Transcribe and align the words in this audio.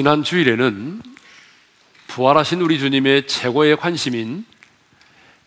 지난 0.00 0.22
주일에는 0.22 1.02
부활하신 2.06 2.62
우리 2.62 2.78
주님의 2.78 3.26
최고의 3.26 3.76
관심인 3.76 4.46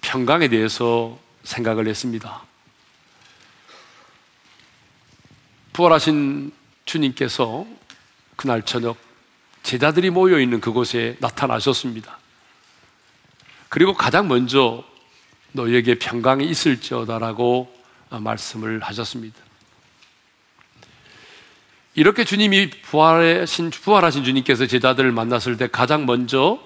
평강에 0.01 0.47
대해서 0.47 1.17
생각을 1.41 1.87
했습니다. 1.87 2.43
부활하신 5.73 6.51
주님께서 6.85 7.65
그날 8.35 8.61
저녁 8.61 8.95
제자들이 9.63 10.11
모여 10.11 10.39
있는 10.39 10.61
그곳에 10.61 11.17
나타나셨습니다. 11.19 12.19
그리고 13.69 13.95
가장 13.95 14.27
먼저 14.27 14.83
너에게 15.53 15.97
평강이 15.97 16.45
있을지어다라고 16.47 17.75
말씀을 18.11 18.83
하셨습니다. 18.83 19.42
이렇게 21.95 22.23
주님이 22.23 22.69
부활하신, 22.69 23.69
부활하신 23.69 24.23
주님께서 24.23 24.65
제자들을 24.65 25.11
만났을 25.11 25.57
때 25.57 25.67
가장 25.67 26.05
먼저 26.05 26.59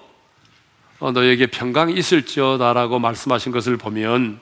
어, 1.00 1.12
너에게 1.12 1.46
평강이 1.46 1.94
있을지어다라고 1.94 2.98
말씀하신 2.98 3.52
것을 3.52 3.76
보면 3.76 4.40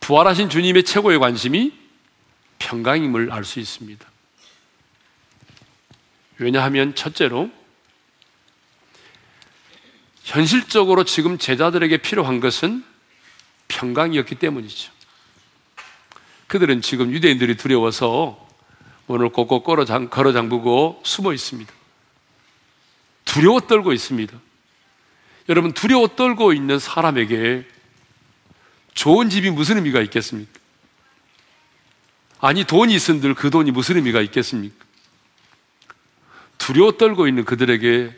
부활하신 0.00 0.48
주님의 0.48 0.84
최고의 0.84 1.18
관심이 1.18 1.72
평강임을 2.58 3.32
알 3.32 3.44
수 3.44 3.58
있습니다. 3.58 4.06
왜냐하면 6.38 6.94
첫째로 6.94 7.50
현실적으로 10.24 11.04
지금 11.04 11.38
제자들에게 11.38 11.98
필요한 11.98 12.40
것은 12.40 12.84
평강이었기 13.68 14.36
때문이죠. 14.36 14.92
그들은 16.46 16.82
지금 16.82 17.12
유대인들이 17.12 17.56
두려워서 17.56 18.51
문을 19.06 19.30
꼭꼭 19.30 19.64
걸어, 19.64 19.84
잠그고 19.84 21.00
숨어 21.04 21.32
있습니다. 21.32 21.72
두려워 23.24 23.60
떨고 23.60 23.92
있습니다. 23.92 24.38
여러분, 25.48 25.72
두려워 25.72 26.08
떨고 26.08 26.52
있는 26.52 26.78
사람에게 26.78 27.66
좋은 28.94 29.30
집이 29.30 29.50
무슨 29.50 29.76
의미가 29.76 30.00
있겠습니까? 30.02 30.52
아니, 32.40 32.64
돈이 32.64 32.94
있은 32.94 33.20
들 33.20 33.34
그 33.34 33.50
돈이 33.50 33.70
무슨 33.70 33.96
의미가 33.96 34.20
있겠습니까? 34.20 34.84
두려워 36.58 36.92
떨고 36.92 37.26
있는 37.26 37.44
그들에게 37.44 38.14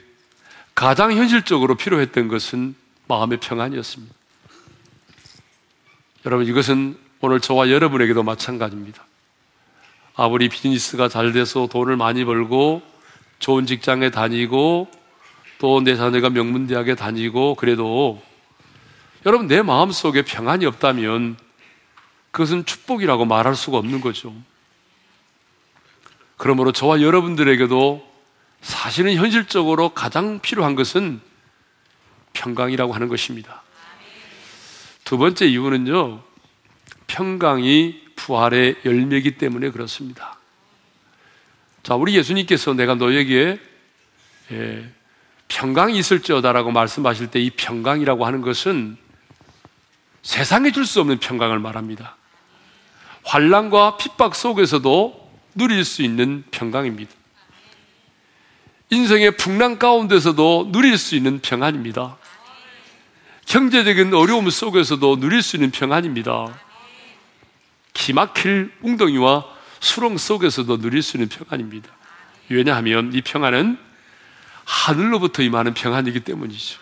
가장 0.75 1.13
현실적으로 1.13 1.77
필요했던 1.77 2.29
것은 2.29 2.75
마음의 3.07 3.39
평안이었습니다. 3.39 4.15
여러분, 6.27 6.47
이것은 6.47 6.99
오늘 7.21 7.41
저와 7.41 7.71
여러분에게도 7.71 8.23
마찬가지입니다. 8.23 9.07
아무리 10.17 10.49
비즈니스가 10.49 11.09
잘 11.09 11.33
돼서 11.33 11.67
돈을 11.67 11.97
많이 11.97 12.25
벌고 12.25 12.83
좋은 13.39 13.67
직장에 13.67 14.11
다니고 14.11 14.89
또 15.59 15.81
내 15.81 15.97
자녀가 15.97 16.31
명문대학에 16.31 16.95
다니고 16.95 17.55
그래도 17.55 18.21
여러분 19.25 19.47
내 19.47 19.63
마음 19.63 19.91
속에 19.91 20.23
평안이 20.23 20.67
없다면 20.67 21.37
그것은 22.31 22.67
축복이라고 22.67 23.25
말할 23.25 23.55
수가 23.55 23.79
없는 23.79 24.01
거죠. 24.01 24.35
그러므로 26.37 26.73
저와 26.73 27.01
여러분들에게도 27.01 28.07
사실은 28.61 29.15
현실적으로 29.15 29.91
가장 29.91 30.41
필요한 30.41 30.75
것은 30.75 31.21
평강이라고 32.35 32.93
하는 32.93 33.09
것입니다. 33.09 33.63
두 35.05 35.17
번째 35.17 35.47
이유는요, 35.47 36.21
평강이 37.07 38.04
부활의 38.17 38.77
열매이기 38.85 39.33
때문에 39.39 39.71
그렇습니다. 39.71 40.39
자, 41.83 41.95
우리 41.95 42.15
예수님께서 42.17 42.75
내가 42.75 42.95
너에게 42.95 43.59
예, 44.53 44.91
평강이 45.49 45.99
있을지어다라고 45.99 46.71
말씀하실 46.73 47.31
때 47.31 47.41
이 47.41 47.51
평강이라고 47.51 48.27
하는 48.27 48.41
것은 48.41 48.97
세상에 50.23 50.71
줄 50.73 50.87
수 50.87 51.01
없는 51.01 51.19
평강을 51.19 51.59
말합니다. 51.59 52.17
환란과 53.25 53.97
핍박 53.99 54.35
속에서도 54.35 55.31
누릴 55.55 55.85
수 55.85 56.03
있는 56.03 56.45
평강입니다. 56.51 57.13
인생의 58.91 59.37
풍랑 59.37 59.79
가운데서도 59.79 60.71
누릴 60.73 60.99
수 60.99 61.15
있는 61.15 61.41
평안입니다. 61.41 62.17
경제적인 63.47 64.15
어려움 64.15 64.49
속에서도 64.51 65.21
누릴 65.21 65.43
수 65.43 65.57
있는 65.57 65.71
평안입니다. 65.71 66.59
기막힐 67.95 68.73
웅덩이와 68.83 69.45
수렁 69.81 70.19
속에서도 70.19 70.79
누릴 70.79 71.03
수 71.03 71.17
있는 71.17 71.29
평안입니다. 71.29 71.89
왜냐하면 72.51 73.13
이 73.15 73.23
평안은 73.23 73.79
하늘로부터 74.65 75.43
임하는 75.43 75.75
평안이기 75.75 76.21
때문이죠. 76.21 76.79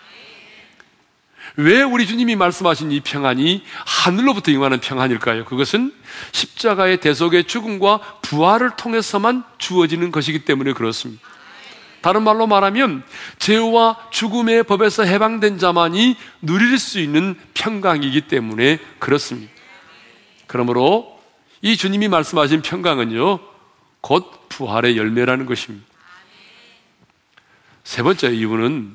왜 1.56 1.82
우리 1.82 2.06
주님이 2.06 2.34
말씀하신 2.36 2.92
이 2.92 3.00
평안이 3.00 3.62
하늘로부터 3.86 4.50
임하는 4.50 4.80
평안일까요? 4.80 5.44
그것은 5.44 5.92
십자가의 6.32 7.00
대속의 7.00 7.44
죽음과 7.44 7.98
부활을 8.22 8.70
통해서만 8.76 9.44
주어지는 9.58 10.12
것이기 10.12 10.44
때문에 10.44 10.72
그렇습니다. 10.72 11.22
다른 12.00 12.22
말로 12.22 12.46
말하면 12.46 13.04
죄와 13.38 13.96
죽음의 14.10 14.64
법에서 14.64 15.04
해방된 15.04 15.58
자만이 15.58 16.16
누릴 16.40 16.78
수 16.78 16.98
있는 16.98 17.36
평강이기 17.54 18.22
때문에 18.22 18.78
그렇습니다. 18.98 19.52
그러므로 20.52 21.18
이 21.62 21.78
주님이 21.78 22.08
말씀하신 22.08 22.60
평강은요, 22.60 23.38
곧 24.02 24.48
부활의 24.50 24.98
열매라는 24.98 25.46
것입니다. 25.46 25.86
세 27.84 28.02
번째 28.02 28.28
이유는 28.34 28.94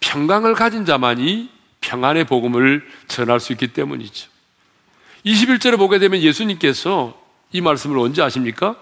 평강을 0.00 0.54
가진 0.54 0.86
자만이 0.86 1.50
평안의 1.82 2.24
복음을 2.24 2.88
전할 3.06 3.38
수 3.38 3.52
있기 3.52 3.74
때문이죠. 3.74 4.30
21절에 5.26 5.76
보게 5.76 5.98
되면 5.98 6.22
예수님께서 6.22 7.20
이 7.52 7.60
말씀을 7.60 7.98
언제 7.98 8.22
하십니까? 8.22 8.76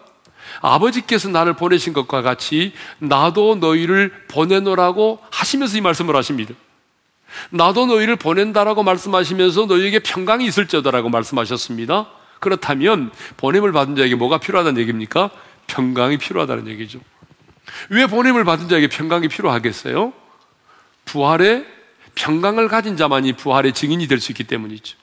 아버지께서 0.61 1.29
나를 1.29 1.55
보내신 1.55 1.93
것과 1.93 2.23
같이 2.23 2.73
나도 3.01 3.57
너희를 3.57 4.27
보내노라고 4.29 5.19
하시면서 5.29 5.77
이 5.77 5.81
말씀을 5.81 6.15
하십니다. 6.15 6.55
나도 7.51 7.87
너희를 7.87 8.17
보낸다라고 8.17 8.83
말씀하시면서 8.83 9.67
너희에게 9.67 9.99
평강이 10.01 10.47
있을지어다라고 10.47 11.09
말씀하셨습니다. 11.09 12.09
그렇다면 12.41 13.11
보냄을 13.37 13.73
받은 13.73 13.97
자에게 13.97 14.15
뭐가 14.17 14.39
필요하다는 14.39 14.81
얘기입니까? 14.81 15.31
평강이 15.67 16.19
필요하다는 16.19 16.69
얘기죠. 16.69 17.01
왜 17.91 18.07
보냄을 18.07 18.45
받은 18.45 18.69
자에게 18.69 18.89
평강이 18.89 19.29
필요하겠어요? 19.29 20.13
부활의 21.07 21.65
평강을 22.15 22.69
가진 22.69 22.97
자만이 22.97 23.33
부활의 23.35 23.73
증인이 23.73 24.07
될 24.07 24.21
수 24.21 24.33
있기 24.33 24.45
때문이죠. 24.45 24.97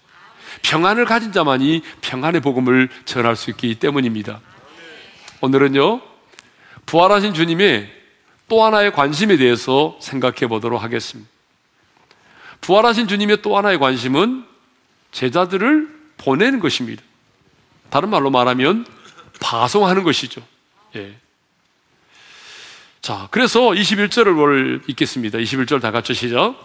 평안을 0.64 1.06
가진 1.06 1.32
자만이 1.32 1.82
평안의 2.02 2.42
복음을 2.42 2.90
전할 3.06 3.36
수 3.36 3.50
있기 3.50 3.76
때문입니다. 3.76 4.40
오늘은요, 5.42 6.02
부활하신 6.86 7.34
주님의 7.34 7.90
또 8.48 8.64
하나의 8.64 8.92
관심에 8.92 9.38
대해서 9.38 9.98
생각해 10.02 10.48
보도록 10.48 10.84
하겠습니다. 10.84 11.31
부활하신 12.62 13.08
주님의 13.08 13.42
또 13.42 13.58
하나의 13.58 13.80
관심은 13.80 14.46
제자들을 15.12 15.90
보내는 16.18 16.60
것입니다. 16.60 17.04
다른 17.90 18.10
말로 18.10 18.30
말하면 18.30 18.86
파송하는 19.42 20.04
것이죠. 20.04 20.42
예. 20.96 21.16
자, 23.02 23.28
그래서 23.32 23.60
21절을 23.62 24.88
읽겠습니다. 24.90 25.40
21절 25.40 25.82
다 25.82 25.92
같이 25.92 26.14
시작. 26.14 26.56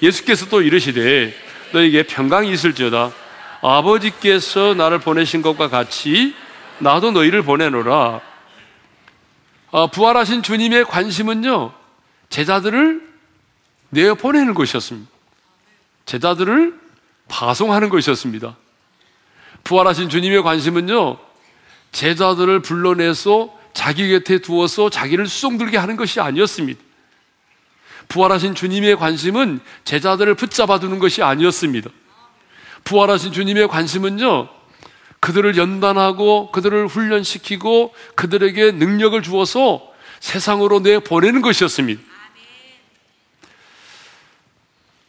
예수께서 0.00 0.48
또 0.48 0.62
이르시되 0.62 1.34
너에게 1.72 2.04
평강이 2.04 2.50
있을지어다. 2.50 3.12
아버지께서 3.60 4.74
나를 4.74 4.98
보내신 4.98 5.42
것과 5.42 5.68
같이 5.68 6.34
나도 6.78 7.12
너희를 7.12 7.42
보내노라. 7.42 8.20
아, 9.70 9.86
부활하신 9.86 10.42
주님의 10.42 10.84
관심은요, 10.86 11.72
제자들을 12.28 13.12
내어 13.90 14.14
보내는 14.14 14.54
것이었습니다. 14.54 15.11
제자들을 16.12 16.78
파송하는 17.28 17.88
것이었습니다. 17.88 18.54
부활하신 19.64 20.10
주님의 20.10 20.42
관심은요, 20.42 21.16
제자들을 21.92 22.60
불러내서 22.60 23.58
자기 23.72 24.10
곁에 24.10 24.38
두어서 24.40 24.90
자기를 24.90 25.26
수송들게 25.26 25.78
하는 25.78 25.96
것이 25.96 26.20
아니었습니다. 26.20 26.78
부활하신 28.08 28.54
주님의 28.54 28.96
관심은 28.96 29.60
제자들을 29.84 30.34
붙잡아 30.34 30.80
두는 30.80 30.98
것이 30.98 31.22
아니었습니다. 31.22 31.88
부활하신 32.84 33.32
주님의 33.32 33.68
관심은요, 33.68 34.50
그들을 35.20 35.56
연단하고 35.56 36.50
그들을 36.52 36.88
훈련시키고 36.88 37.94
그들에게 38.16 38.72
능력을 38.72 39.22
주어서 39.22 39.80
세상으로 40.20 40.82
내 40.82 40.98
보내는 40.98 41.40
것이었습니다. 41.40 42.11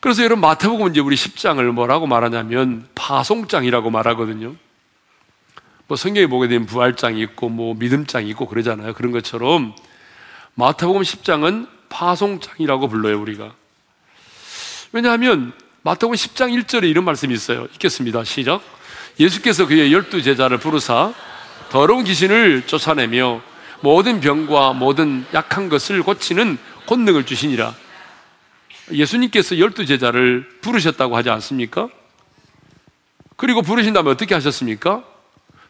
그래서 0.04 0.22
여러분 0.22 0.42
마태복음 0.42 0.90
이제 0.90 1.00
우리 1.00 1.16
10장을 1.16 1.64
뭐라고 1.72 2.08
말하냐면 2.08 2.86
파송장이라고 2.94 3.90
말하거든요. 3.90 4.54
뭐 5.88 5.96
성경에 5.96 6.28
보게 6.28 6.50
되면 6.50 6.66
부활장이 6.66 7.22
있고 7.22 7.48
뭐 7.48 7.74
믿음장이 7.76 8.28
있고 8.32 8.46
그러잖아요. 8.50 8.96
그런 8.96 9.14
것처럼 9.14 9.74
마태복음 10.56 11.04
10장은 11.04 11.70
파송장이라고 11.88 12.90
불러요, 12.90 13.22
우리가. 13.22 13.54
왜냐하면 14.92 15.54
마태복음 15.84 16.18
10장 16.18 16.52
1절에 16.66 16.90
이런 16.90 17.06
말씀이 17.06 17.34
있어요. 17.34 17.64
읽겠습니다. 17.76 18.26
시작. 18.26 18.62
예수께서 19.22 19.68
그의 19.68 19.94
열두 19.94 20.22
제자를 20.22 20.58
부르사 20.58 21.14
더러운 21.70 22.04
귀신을 22.04 22.64
쫓아내며 22.68 23.42
모든 23.80 24.20
병과 24.20 24.74
모든 24.74 25.26
약한 25.34 25.70
것을 25.70 26.04
고치는 26.04 26.58
권능을 26.88 27.26
주시니라. 27.26 27.83
예수님께서 28.92 29.60
열두 29.60 29.86
제자를 29.86 30.48
부르셨다고 30.62 31.16
하지 31.16 31.30
않습니까? 31.30 31.90
그리고 33.36 33.62
부르신 33.62 33.94
다음에 33.94 34.12
어떻게 34.12 34.34
하셨습니까? 34.34 35.04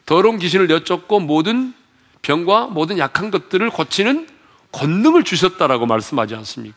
더러운 0.06 0.38
귀신을 0.38 0.68
여쭙고 0.70 1.20
모든 1.20 1.74
병과 2.22 2.66
모든 2.66 2.98
약한 2.98 3.30
것들을 3.30 3.68
고치는 3.70 4.28
권능을 4.72 5.24
주셨다라고 5.24 5.86
말씀하지 5.86 6.34
않습니까? 6.34 6.76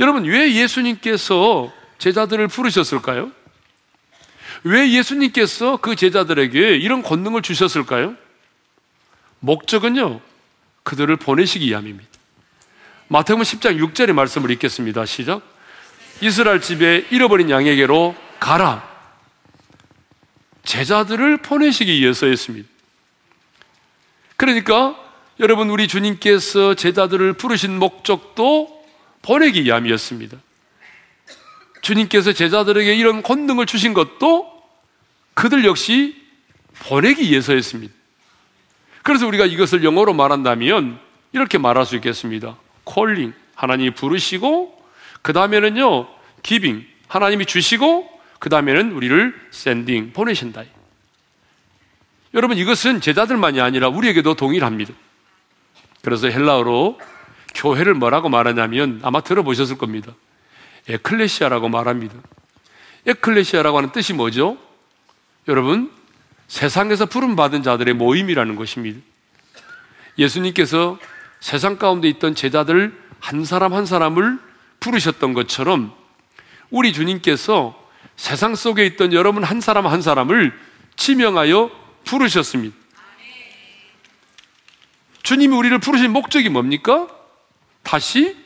여러분, 0.00 0.24
왜 0.24 0.54
예수님께서 0.54 1.72
제자들을 1.98 2.48
부르셨을까요? 2.48 3.30
왜 4.64 4.90
예수님께서 4.92 5.78
그 5.78 5.96
제자들에게 5.96 6.76
이런 6.76 7.02
권능을 7.02 7.42
주셨을까요? 7.42 8.14
목적은요, 9.40 10.20
그들을 10.82 11.14
보내시기 11.16 11.66
위함입니다. 11.66 12.15
마태복음 13.08 13.44
10장 13.44 13.78
6절의 13.78 14.12
말씀을 14.12 14.50
읽겠습니다. 14.52 15.06
시작. 15.06 15.42
이스라엘 16.20 16.60
집에 16.60 17.06
잃어버린 17.10 17.50
양에게로 17.50 18.16
가라. 18.40 18.88
제자들을 20.64 21.36
보내시기 21.36 22.00
위해서였습니다. 22.00 22.68
그러니까 24.36 24.96
여러분 25.38 25.70
우리 25.70 25.86
주님께서 25.86 26.74
제자들을 26.74 27.34
부르신 27.34 27.78
목적도 27.78 28.84
보내기 29.22 29.62
위함이었습니다. 29.62 30.36
주님께서 31.82 32.32
제자들에게 32.32 32.92
이런 32.96 33.22
권능을 33.22 33.66
주신 33.66 33.94
것도 33.94 34.52
그들 35.34 35.64
역시 35.64 36.20
보내기 36.80 37.30
위해서였습니다. 37.30 37.94
그래서 39.04 39.28
우리가 39.28 39.46
이것을 39.46 39.84
영어로 39.84 40.12
말한다면 40.12 40.98
이렇게 41.32 41.58
말할 41.58 41.86
수 41.86 41.94
있겠습니다. 41.94 42.56
calling 42.86 43.34
하나님이 43.54 43.90
부르시고 43.90 44.82
그 45.20 45.32
다음에는요 45.32 46.08
giving 46.42 46.86
하나님이 47.08 47.44
주시고 47.44 48.08
그 48.38 48.48
다음에는 48.48 48.92
우리를 48.92 49.34
sending 49.50 50.12
보내신다. 50.12 50.62
여러분 52.34 52.56
이것은 52.56 53.00
제자들만이 53.00 53.60
아니라 53.60 53.88
우리에게도 53.88 54.34
동일합니다. 54.34 54.92
그래서 56.02 56.28
헬라어로 56.28 57.00
교회를 57.54 57.94
뭐라고 57.94 58.28
말하냐면 58.28 59.00
아마 59.02 59.22
들어보셨을 59.22 59.78
겁니다. 59.78 60.12
에클레시아라고 60.88 61.68
말합니다. 61.68 62.14
에클레시아라고 63.06 63.78
하는 63.78 63.92
뜻이 63.92 64.12
뭐죠? 64.12 64.58
여러분 65.48 65.90
세상에서 66.48 67.06
부름 67.06 67.34
받은 67.34 67.62
자들의 67.62 67.94
모임이라는 67.94 68.54
것입니다. 68.56 69.00
예수님께서 70.18 70.98
세상 71.40 71.76
가운데 71.76 72.08
있던 72.08 72.34
제자들 72.34 72.98
한 73.20 73.44
사람 73.44 73.74
한 73.74 73.86
사람을 73.86 74.38
부르셨던 74.80 75.34
것처럼 75.34 75.94
우리 76.70 76.92
주님께서 76.92 77.86
세상 78.16 78.54
속에 78.54 78.86
있던 78.86 79.12
여러분 79.12 79.44
한 79.44 79.60
사람 79.60 79.86
한 79.86 80.02
사람을 80.02 80.58
지명하여 80.96 81.70
부르셨습니다. 82.04 82.76
주님이 85.22 85.56
우리를 85.56 85.76
부르신 85.78 86.12
목적이 86.12 86.48
뭡니까? 86.50 87.08
다시 87.82 88.36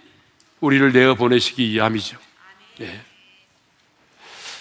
우리를 0.61 0.93
내어 0.93 1.15
보내시기 1.15 1.71
위함이죠. 1.73 2.19
네. 2.79 3.01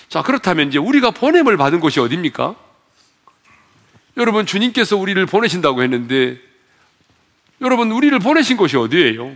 자, 0.09 0.21
그렇다면 0.21 0.69
이제 0.69 0.77
우리가 0.77 1.11
보냄을 1.11 1.55
받은 1.55 1.79
곳이 1.79 1.99
어디입니까? 1.99 2.55
여러분, 4.17 4.45
주님께서 4.45 4.97
우리를 4.97 5.23
보내신다고 5.27 5.83
했는데, 5.83 6.41
여러분, 7.61 7.91
우리를 7.91 8.17
보내신 8.19 8.55
곳이 8.55 8.77
어디예요? 8.77 9.35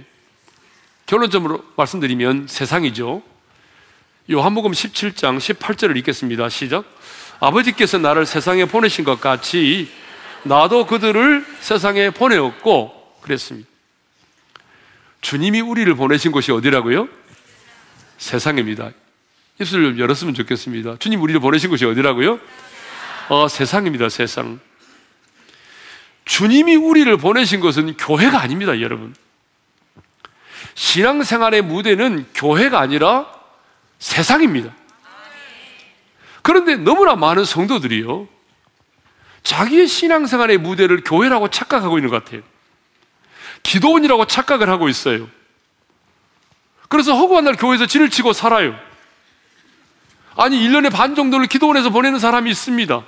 결론적으로 1.06 1.64
말씀드리면 1.76 2.48
세상이죠. 2.48 3.22
요한복음 4.32 4.72
17장 4.72 5.38
18절을 5.38 5.98
읽겠습니다. 5.98 6.48
시작. 6.48 6.86
아버지께서 7.42 7.98
나를 7.98 8.26
세상에 8.26 8.64
보내신 8.64 9.04
것 9.04 9.20
같이 9.20 9.90
나도 10.44 10.86
그들을 10.86 11.46
세상에 11.60 12.12
보내었고 12.12 13.18
그랬습니다. 13.22 13.68
주님이 15.20 15.60
우리를 15.60 15.94
보내신 15.96 16.32
곳이 16.32 16.54
어디라고요? 16.54 17.10
세상입니다. 18.18 18.92
입술을 19.60 19.92
좀 19.92 20.00
열었으면 20.00 20.34
좋겠습니다. 20.34 20.96
주님 21.00 21.22
우리를 21.22 21.42
보내신 21.42 21.70
곳이 21.70 21.84
어디라고요? 21.84 22.40
어, 23.28 23.48
세상입니다. 23.50 24.08
세상. 24.08 24.62
주님이 26.26 26.76
우리를 26.76 27.16
보내신 27.18 27.60
것은 27.60 27.98
교회가 27.98 28.40
아닙니다, 28.40 28.80
여러분. 28.82 29.16
신앙생활의 30.76 31.62
무대는 31.62 32.28
교회가 32.34 32.80
아니라 32.80 33.28
세상입니다. 34.00 34.74
그런데 36.42 36.76
너무나 36.76 37.16
많은 37.16 37.46
성도들이요. 37.46 38.28
자기의 39.44 39.88
신앙생활의 39.88 40.58
무대를 40.58 41.04
교회라고 41.04 41.50
착각하고 41.50 41.98
있는 41.98 42.10
것 42.10 42.24
같아요. 42.24 42.42
기도원이라고 43.64 44.26
착각을 44.26 44.70
하고 44.70 44.90
있어요. 44.90 45.30
그래서 46.90 47.16
허구한 47.16 47.46
날 47.46 47.56
교회에서 47.56 47.86
진을 47.86 48.10
치고 48.10 48.34
살아요. 48.34 48.78
아니, 50.36 50.58
1년에 50.60 50.92
반 50.92 51.16
정도를 51.16 51.48
기도원에서 51.48 51.90
보내는 51.90 52.20
사람이 52.20 52.50
있습니다. 52.52 53.04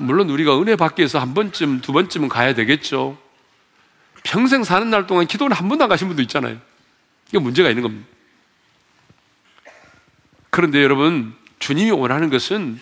물론 0.00 0.30
우리가 0.30 0.58
은혜 0.60 0.76
받기 0.76 1.00
위해서 1.00 1.18
한 1.18 1.34
번쯤, 1.34 1.82
두 1.82 1.92
번쯤은 1.92 2.28
가야 2.28 2.54
되겠죠. 2.54 3.18
평생 4.22 4.64
사는 4.64 4.88
날 4.88 5.06
동안 5.06 5.26
기도원 5.26 5.52
한 5.52 5.68
번도 5.68 5.84
안 5.84 5.90
가신 5.90 6.08
분도 6.08 6.22
있잖아요. 6.22 6.58
이게 7.28 7.38
문제가 7.38 7.68
있는 7.68 7.82
겁니다. 7.82 8.06
그런데 10.48 10.82
여러분, 10.82 11.34
주님이 11.58 11.90
원하는 11.90 12.30
것은 12.30 12.80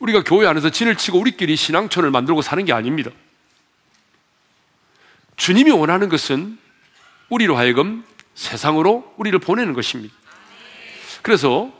우리가 0.00 0.24
교회 0.24 0.46
안에서 0.46 0.70
진을 0.70 0.96
치고 0.96 1.18
우리끼리 1.20 1.54
신앙촌을 1.54 2.10
만들고 2.10 2.42
사는 2.42 2.64
게 2.64 2.72
아닙니다. 2.72 3.10
주님이 5.36 5.70
원하는 5.70 6.08
것은 6.08 6.58
우리로 7.28 7.56
하여금 7.56 8.04
세상으로 8.34 9.14
우리를 9.16 9.38
보내는 9.38 9.72
것입니다. 9.72 10.14
그래서 11.22 11.72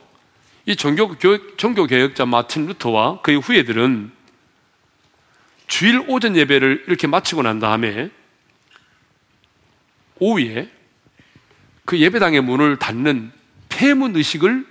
이 0.65 0.75
종교, 0.75 1.15
종교 1.57 1.85
개혁자 1.85 2.25
마틴 2.25 2.67
루터와 2.67 3.21
그의 3.21 3.39
후예들은 3.39 4.11
주일 5.67 6.03
오전 6.07 6.35
예배를 6.37 6.85
이렇게 6.87 7.07
마치고 7.07 7.41
난 7.41 7.59
다음에 7.59 8.09
오후에 10.19 10.69
그 11.85 11.99
예배당의 11.99 12.41
문을 12.41 12.77
닫는 12.77 13.31
폐문 13.67 14.15
의식을 14.15 14.65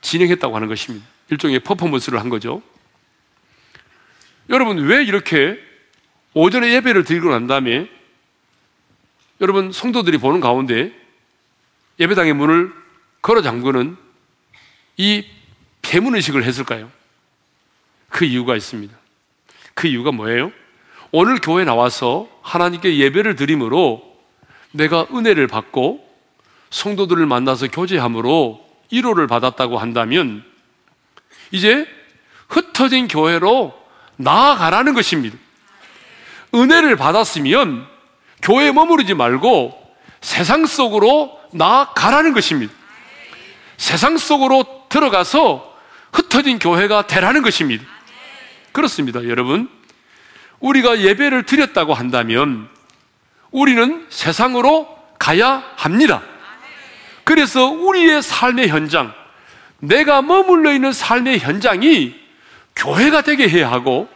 진행했다고 0.00 0.56
하는 0.56 0.68
것입니다. 0.68 1.06
일종의 1.30 1.60
퍼포먼스를 1.60 2.20
한 2.20 2.28
거죠. 2.28 2.62
여러분, 4.50 4.78
왜 4.78 5.04
이렇게 5.04 5.58
오전에 6.34 6.72
예배를 6.74 7.04
드리고 7.04 7.30
난 7.30 7.46
다음에 7.46 7.88
여러분, 9.40 9.72
성도들이 9.72 10.18
보는 10.18 10.40
가운데 10.40 10.92
예배당의 12.00 12.32
문을 12.34 12.72
걸어 13.22 13.42
잠그는 13.42 14.03
이 14.96 15.24
폐문의식을 15.82 16.44
했을까요? 16.44 16.90
그 18.08 18.24
이유가 18.24 18.56
있습니다. 18.56 18.94
그 19.74 19.88
이유가 19.88 20.12
뭐예요? 20.12 20.52
오늘 21.10 21.40
교회 21.40 21.64
나와서 21.64 22.28
하나님께 22.42 22.98
예배를 22.98 23.36
드림으로 23.36 24.02
내가 24.72 25.06
은혜를 25.12 25.46
받고 25.46 26.04
성도들을 26.70 27.24
만나서 27.26 27.68
교제함으로 27.68 28.64
1호를 28.92 29.28
받았다고 29.28 29.78
한다면 29.78 30.44
이제 31.50 31.86
흩어진 32.48 33.08
교회로 33.08 33.74
나아가라는 34.16 34.94
것입니다. 34.94 35.36
은혜를 36.54 36.96
받았으면 36.96 37.86
교회에 38.42 38.72
머무르지 38.72 39.14
말고 39.14 39.80
세상 40.20 40.66
속으로 40.66 41.38
나아가라는 41.52 42.32
것입니다. 42.32 42.72
세상 43.76 44.18
속으로 44.18 44.83
들어가서 44.94 45.76
흩어진 46.12 46.60
교회가 46.60 47.08
되라는 47.08 47.42
것입니다. 47.42 47.84
그렇습니다, 48.70 49.24
여러분. 49.24 49.68
우리가 50.60 51.00
예배를 51.00 51.42
드렸다고 51.46 51.94
한다면 51.94 52.68
우리는 53.50 54.06
세상으로 54.08 54.96
가야 55.18 55.64
합니다. 55.76 56.22
그래서 57.24 57.66
우리의 57.66 58.22
삶의 58.22 58.68
현장, 58.68 59.12
내가 59.80 60.22
머물러 60.22 60.72
있는 60.72 60.92
삶의 60.92 61.40
현장이 61.40 62.14
교회가 62.76 63.22
되게 63.22 63.48
해야 63.48 63.70
하고, 63.70 64.08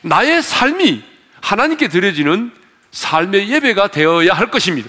나의 0.00 0.42
삶이 0.42 1.04
하나님께 1.42 1.88
드려지는 1.88 2.52
삶의 2.90 3.50
예배가 3.50 3.88
되어야 3.88 4.32
할 4.32 4.50
것입니다. 4.50 4.88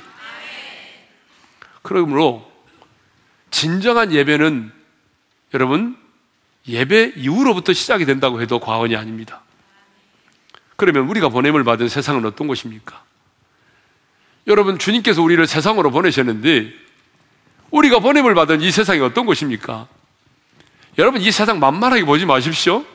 그러므로 1.81 2.49
진정한 3.49 4.13
예배는 4.13 4.80
여러분 5.53 5.97
예배 6.67 7.13
이후로부터 7.17 7.73
시작이 7.73 8.05
된다고 8.05 8.41
해도 8.41 8.59
과언이 8.59 8.95
아닙니다. 8.95 9.41
그러면 10.75 11.07
우리가 11.09 11.29
보냄을 11.29 11.63
받은 11.63 11.89
세상은 11.89 12.25
어떤 12.25 12.47
곳입니까? 12.47 13.03
여러분 14.47 14.79
주님께서 14.79 15.21
우리를 15.21 15.45
세상으로 15.45 15.91
보내셨는데 15.91 16.73
우리가 17.69 17.99
보냄을 17.99 18.33
받은 18.35 18.61
이 18.61 18.71
세상이 18.71 18.99
어떤 19.01 19.25
곳입니까? 19.25 19.87
여러분 20.97 21.21
이 21.21 21.31
세상 21.31 21.59
만만하게 21.59 22.03
보지 22.05 22.25
마십시오. 22.25 22.85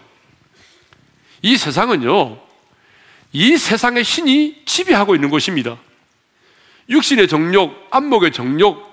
이 1.42 1.56
세상은요, 1.56 2.38
이 3.32 3.56
세상의 3.56 4.04
신이 4.04 4.62
지배하고 4.66 5.14
있는 5.14 5.30
곳입니다. 5.30 5.78
육신의 6.88 7.28
정욕, 7.28 7.88
안목의 7.90 8.32
정욕, 8.32 8.84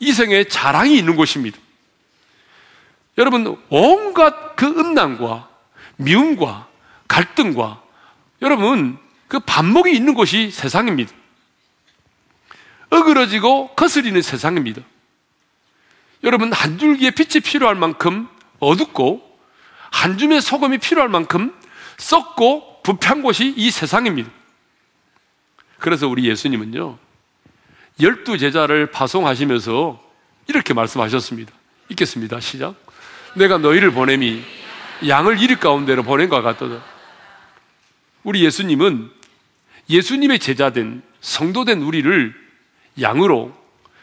이생의 0.00 0.48
자랑이 0.48 0.96
있는 0.96 1.16
곳입니다. 1.16 1.58
여러분, 3.18 3.58
온갖 3.68 4.56
그 4.56 4.66
음란과 4.66 5.48
미움과 5.96 6.68
갈등과 7.08 7.82
여러분, 8.40 8.98
그 9.28 9.38
반목이 9.40 9.92
있는 9.92 10.14
곳이 10.14 10.50
세상입니다. 10.50 11.12
어그러지고 12.90 13.74
거스리는 13.74 14.20
세상입니다. 14.20 14.82
여러분, 16.24 16.52
한 16.52 16.78
줄기의 16.78 17.12
빛이 17.12 17.42
필요할 17.42 17.74
만큼 17.74 18.28
어둡고 18.60 19.30
한 19.90 20.18
줌의 20.18 20.40
소금이 20.40 20.78
필요할 20.78 21.08
만큼 21.08 21.54
썩고 21.98 22.82
부패한 22.82 23.22
곳이 23.22 23.54
이 23.56 23.70
세상입니다. 23.70 24.30
그래서 25.78 26.08
우리 26.08 26.28
예수님은요, 26.28 26.96
열두 28.00 28.38
제자를 28.38 28.90
파송하시면서 28.90 30.02
이렇게 30.48 30.74
말씀하셨습니다. 30.74 31.52
읽겠습니다. 31.90 32.40
시작. 32.40 32.74
내가 33.34 33.58
너희를 33.58 33.92
보냄이 33.92 34.42
양을 35.06 35.40
이리 35.40 35.56
가운데로 35.56 36.02
보낸 36.02 36.28
것 36.28 36.42
같도다. 36.42 36.84
우리 38.22 38.44
예수님은 38.44 39.10
예수님의 39.90 40.38
제자된 40.38 41.02
성도된 41.20 41.82
우리를 41.82 42.34
양으로 43.00 43.52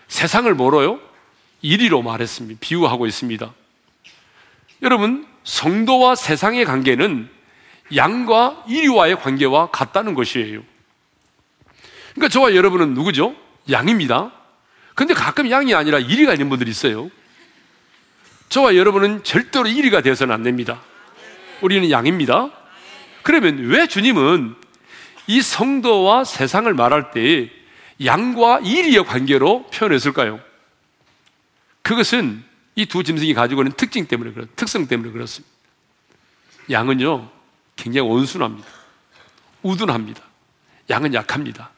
세상을 0.08 0.54
뭐로요? 0.54 1.00
이리로 1.62 2.02
말했습니다. 2.02 2.58
비유하고 2.60 3.06
있습니다. 3.06 3.54
여러분, 4.82 5.28
성도와 5.44 6.16
세상의 6.16 6.66
관계는 6.66 7.30
양과 7.96 8.66
이리와의 8.68 9.20
관계와 9.20 9.72
같다는 9.72 10.14
것이에요. 10.16 10.64
그러니까 12.14 12.30
저와 12.30 12.56
여러분은 12.56 12.94
누구죠? 12.94 13.36
양입니다. 13.70 14.32
근데 14.96 15.14
가끔 15.14 15.50
양이 15.50 15.74
아니라 15.74 16.00
이리가 16.00 16.34
있는 16.34 16.50
분들이 16.50 16.70
있어요. 16.70 17.10
저와 18.50 18.76
여러분은 18.76 19.24
절대로 19.24 19.68
이리가 19.68 20.02
되어서는 20.02 20.34
안 20.34 20.44
됩니다. 20.44 20.82
우리는 21.62 21.90
양입니다. 21.92 22.52
그러면 23.22 23.58
왜 23.68 23.88
주님은 23.88 24.56
이 25.28 25.42
성도와 25.42 26.24
세상을 26.24 26.72
말할 26.74 27.12
때 27.12 27.52
양과 28.04 28.62
이리의 28.62 29.06
관계로 29.06 29.68
표현했을까요? 29.68 30.40
그것은 31.84 32.44
이 32.76 32.86
두 32.86 33.04
짐승이 33.04 33.34
가지고 33.34 33.62
있는 33.62 33.74
특징 33.74 34.08
때문에 34.08 34.32
그렇, 34.32 34.46
특성 34.56 34.88
때문에 34.88 35.12
그렇습니다. 35.12 35.54
양은요, 36.72 37.30
굉장히 37.76 38.08
온순합니다. 38.08 38.68
우둔합니다. 39.64 40.22
양은 40.90 41.14
약합니다. 41.14 41.72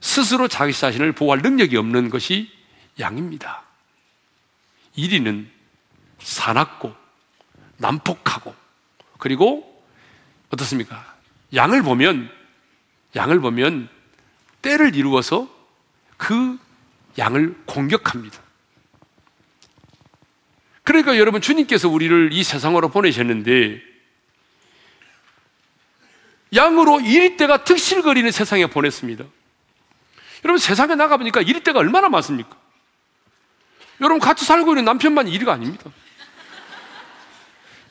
스스로 0.00 0.46
자기 0.46 0.72
자신을 0.72 1.12
보호할 1.12 1.40
능력이 1.40 1.76
없는 1.76 2.10
것이 2.10 2.48
양입니다. 3.00 3.64
이리는 4.94 5.50
사납고 6.20 6.94
난폭하고 7.78 8.54
그리고 9.18 9.84
어떻습니까? 10.50 11.14
양을 11.54 11.82
보면 11.82 12.30
양을 13.16 13.40
보면 13.40 13.88
때를 14.62 14.94
이루어서 14.94 15.48
그 16.16 16.58
양을 17.18 17.56
공격합니다. 17.66 18.38
그러니까 20.82 21.18
여러분 21.18 21.40
주님께서 21.40 21.88
우리를 21.88 22.30
이 22.32 22.42
세상으로 22.42 22.88
보내셨는데 22.88 23.80
양으로 26.54 27.00
이리때가 27.00 27.64
득실거리는 27.64 28.30
세상에 28.32 28.66
보냈습니다. 28.66 29.24
여러분 30.44 30.58
세상에 30.58 30.94
나가보니까 30.94 31.42
이리때가 31.42 31.78
얼마나 31.78 32.08
많습니까? 32.08 32.56
여러분 34.00 34.18
같이 34.18 34.44
살고 34.44 34.72
있는 34.72 34.84
남편만 34.84 35.28
이리가 35.28 35.52
아닙니다. 35.52 35.90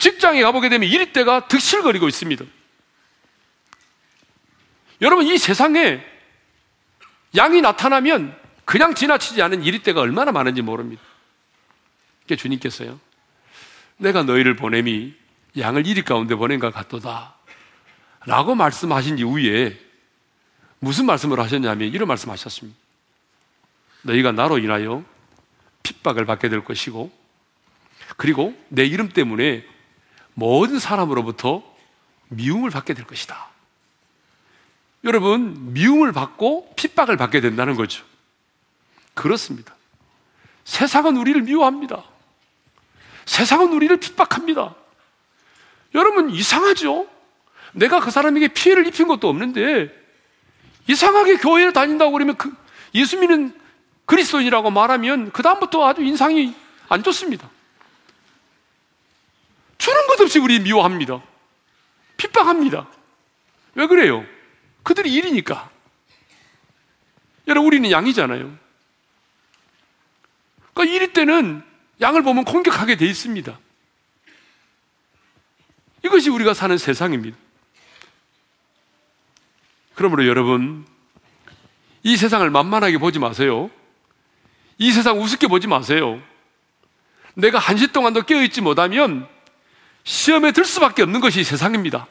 직장에 0.00 0.42
가보게 0.42 0.68
되면 0.70 0.88
이리때가 0.88 1.46
득실거리고 1.46 2.08
있습니다. 2.08 2.44
여러분 5.02 5.26
이 5.26 5.38
세상에 5.38 6.04
양이 7.36 7.60
나타나면 7.60 8.36
그냥 8.64 8.94
지나치지 8.94 9.40
않은 9.42 9.62
이리때가 9.62 10.00
얼마나 10.00 10.32
많은지 10.32 10.62
모릅니다. 10.62 11.02
그게 12.22 12.34
주님께서요. 12.36 12.98
내가 13.98 14.22
너희를 14.22 14.56
보냄이 14.56 15.14
양을 15.58 15.86
이리 15.86 16.02
가운데 16.02 16.34
보낸 16.34 16.58
것 16.58 16.72
같도다. 16.72 17.34
라고 18.24 18.54
말씀하신 18.54 19.18
이후에 19.18 19.78
무슨 20.78 21.04
말씀을 21.06 21.40
하셨냐면 21.40 21.92
이런 21.92 22.08
말씀 22.08 22.30
하셨습니다. 22.30 22.78
너희가 24.02 24.32
나로 24.32 24.58
인하여 24.58 25.04
핍박을 25.82 26.24
받게 26.24 26.48
될 26.48 26.64
것이고 26.64 27.12
그리고 28.16 28.58
내 28.68 28.84
이름 28.84 29.10
때문에 29.10 29.66
모든 30.40 30.78
사람으로부터 30.78 31.62
미움을 32.28 32.70
받게 32.70 32.94
될 32.94 33.06
것이다. 33.06 33.48
여러분, 35.04 35.74
미움을 35.74 36.12
받고 36.12 36.74
핍박을 36.76 37.18
받게 37.18 37.42
된다는 37.42 37.76
거죠. 37.76 38.02
그렇습니다. 39.14 39.74
세상은 40.64 41.18
우리를 41.18 41.42
미워합니다. 41.42 42.02
세상은 43.26 43.72
우리를 43.72 43.94
핍박합니다. 43.98 44.74
여러분, 45.94 46.30
이상하죠? 46.30 47.06
내가 47.72 48.00
그 48.00 48.10
사람에게 48.10 48.48
피해를 48.48 48.86
입힌 48.86 49.08
것도 49.08 49.28
없는데 49.28 49.94
이상하게 50.88 51.36
교회를 51.36 51.72
다닌다고 51.72 52.12
그러면 52.12 52.36
그 52.36 52.50
예수 52.94 53.18
믿는 53.18 53.54
그리스도인이라고 54.06 54.70
말하면 54.70 55.32
그다음부터 55.32 55.86
아주 55.86 56.02
인상이 56.02 56.54
안 56.88 57.02
좋습니다. 57.02 57.48
주는 59.80 60.06
것 60.06 60.20
없이 60.20 60.38
우리 60.38 60.60
미워합니다. 60.60 61.22
핍박합니다. 62.18 62.86
왜 63.74 63.86
그래요? 63.86 64.24
그들이 64.82 65.12
일이니까. 65.12 65.70
여러분, 67.48 67.66
우리는 67.66 67.90
양이잖아요. 67.90 68.56
그러니까 70.74 70.94
일일 70.94 71.14
때는 71.14 71.64
양을 72.00 72.22
보면 72.22 72.44
공격하게 72.44 72.96
돼 72.96 73.06
있습니다. 73.06 73.58
이것이 76.04 76.28
우리가 76.28 76.52
사는 76.52 76.76
세상입니다. 76.76 77.38
그러므로 79.94 80.26
여러분, 80.26 80.86
이 82.02 82.18
세상을 82.18 82.48
만만하게 82.50 82.98
보지 82.98 83.18
마세요. 83.18 83.70
이 84.76 84.92
세상 84.92 85.20
우습게 85.20 85.46
보지 85.46 85.68
마세요. 85.68 86.22
내가 87.32 87.58
한시 87.58 87.90
동안도 87.92 88.22
깨어있지 88.22 88.60
못하면 88.60 89.26
시험에 90.04 90.52
들 90.52 90.64
수밖에 90.64 91.02
없는 91.02 91.20
것이 91.20 91.44
세상입니다. 91.44 92.06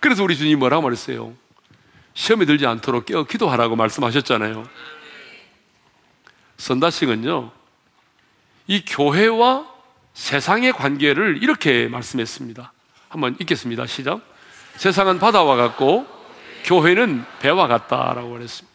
그래서 0.00 0.22
우리 0.24 0.36
주님 0.36 0.58
뭐라고 0.58 0.82
말했어요? 0.82 1.34
시험에 2.14 2.44
들지 2.46 2.66
않도록 2.66 3.06
깨어 3.06 3.24
기도하라고 3.24 3.76
말씀하셨잖아요. 3.76 4.68
선다식은요, 6.56 7.52
이 8.66 8.84
교회와 8.84 9.66
세상의 10.14 10.72
관계를 10.72 11.42
이렇게 11.42 11.88
말씀했습니다. 11.88 12.72
한번 13.08 13.36
읽겠습니다. 13.40 13.86
시작. 13.86 14.20
세상은 14.76 15.18
바다와 15.18 15.56
같고 15.56 16.06
교회는 16.64 17.24
배와 17.40 17.66
같다라고 17.66 18.30
그랬습니다. 18.30 18.70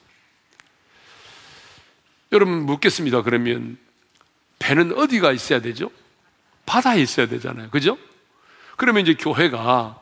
여러분 2.31 2.65
묻겠습니다. 2.65 3.21
그러면 3.21 3.77
배는 4.59 4.97
어디가 4.97 5.31
있어야 5.31 5.61
되죠? 5.61 5.89
바다에 6.65 7.01
있어야 7.01 7.27
되잖아요. 7.27 7.69
그죠? 7.69 7.97
그러면 8.77 9.03
이제 9.03 9.13
교회가 9.13 9.99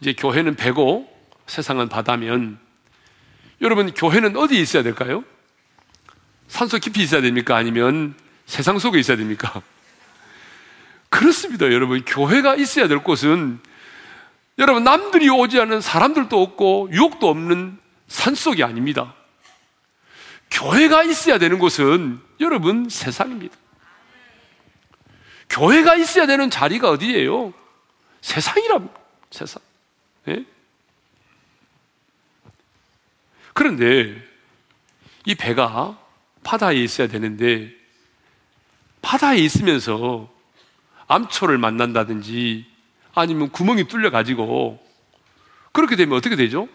이제 0.00 0.12
교회는 0.12 0.56
배고 0.56 1.08
세상은 1.46 1.88
바다면 1.88 2.58
여러분 3.60 3.92
교회는 3.92 4.36
어디에 4.36 4.60
있어야 4.60 4.82
될까요? 4.82 5.24
산소 6.46 6.78
깊이 6.78 7.02
있어야 7.02 7.20
됩니까? 7.20 7.56
아니면 7.56 8.14
세상 8.46 8.78
속에 8.78 8.98
있어야 8.98 9.16
됩니까? 9.16 9.62
그렇습니다, 11.10 11.66
여러분. 11.66 12.04
교회가 12.04 12.56
있어야 12.56 12.88
될 12.88 13.02
곳은 13.02 13.60
여러분, 14.58 14.82
남들이 14.82 15.28
오지 15.28 15.60
않은 15.60 15.80
사람들도 15.80 16.42
없고, 16.42 16.88
유혹도 16.92 17.28
없는 17.28 17.78
산속이 18.08 18.64
아닙니다. 18.64 19.14
교회가 20.50 21.04
있어야 21.04 21.38
되는 21.38 21.58
곳은 21.58 22.20
여러분 22.40 22.88
세상입니다. 22.88 23.54
교회가 25.48 25.96
있어야 25.96 26.26
되는 26.26 26.50
자리가 26.50 26.90
어디예요? 26.90 27.52
세상이랍니다. 28.20 28.98
세상. 29.30 29.62
네? 30.24 30.44
그런데 33.54 34.22
이 35.24 35.34
배가 35.34 35.98
바다에 36.44 36.76
있어야 36.76 37.08
되는데 37.08 37.72
바다에 39.02 39.38
있으면서 39.38 40.28
암초를 41.08 41.58
만난다든지 41.58 42.66
아니면 43.14 43.50
구멍이 43.50 43.88
뚫려 43.88 44.10
가지고 44.10 44.84
그렇게 45.72 45.96
되면 45.96 46.16
어떻게 46.16 46.36
되죠? 46.36 46.68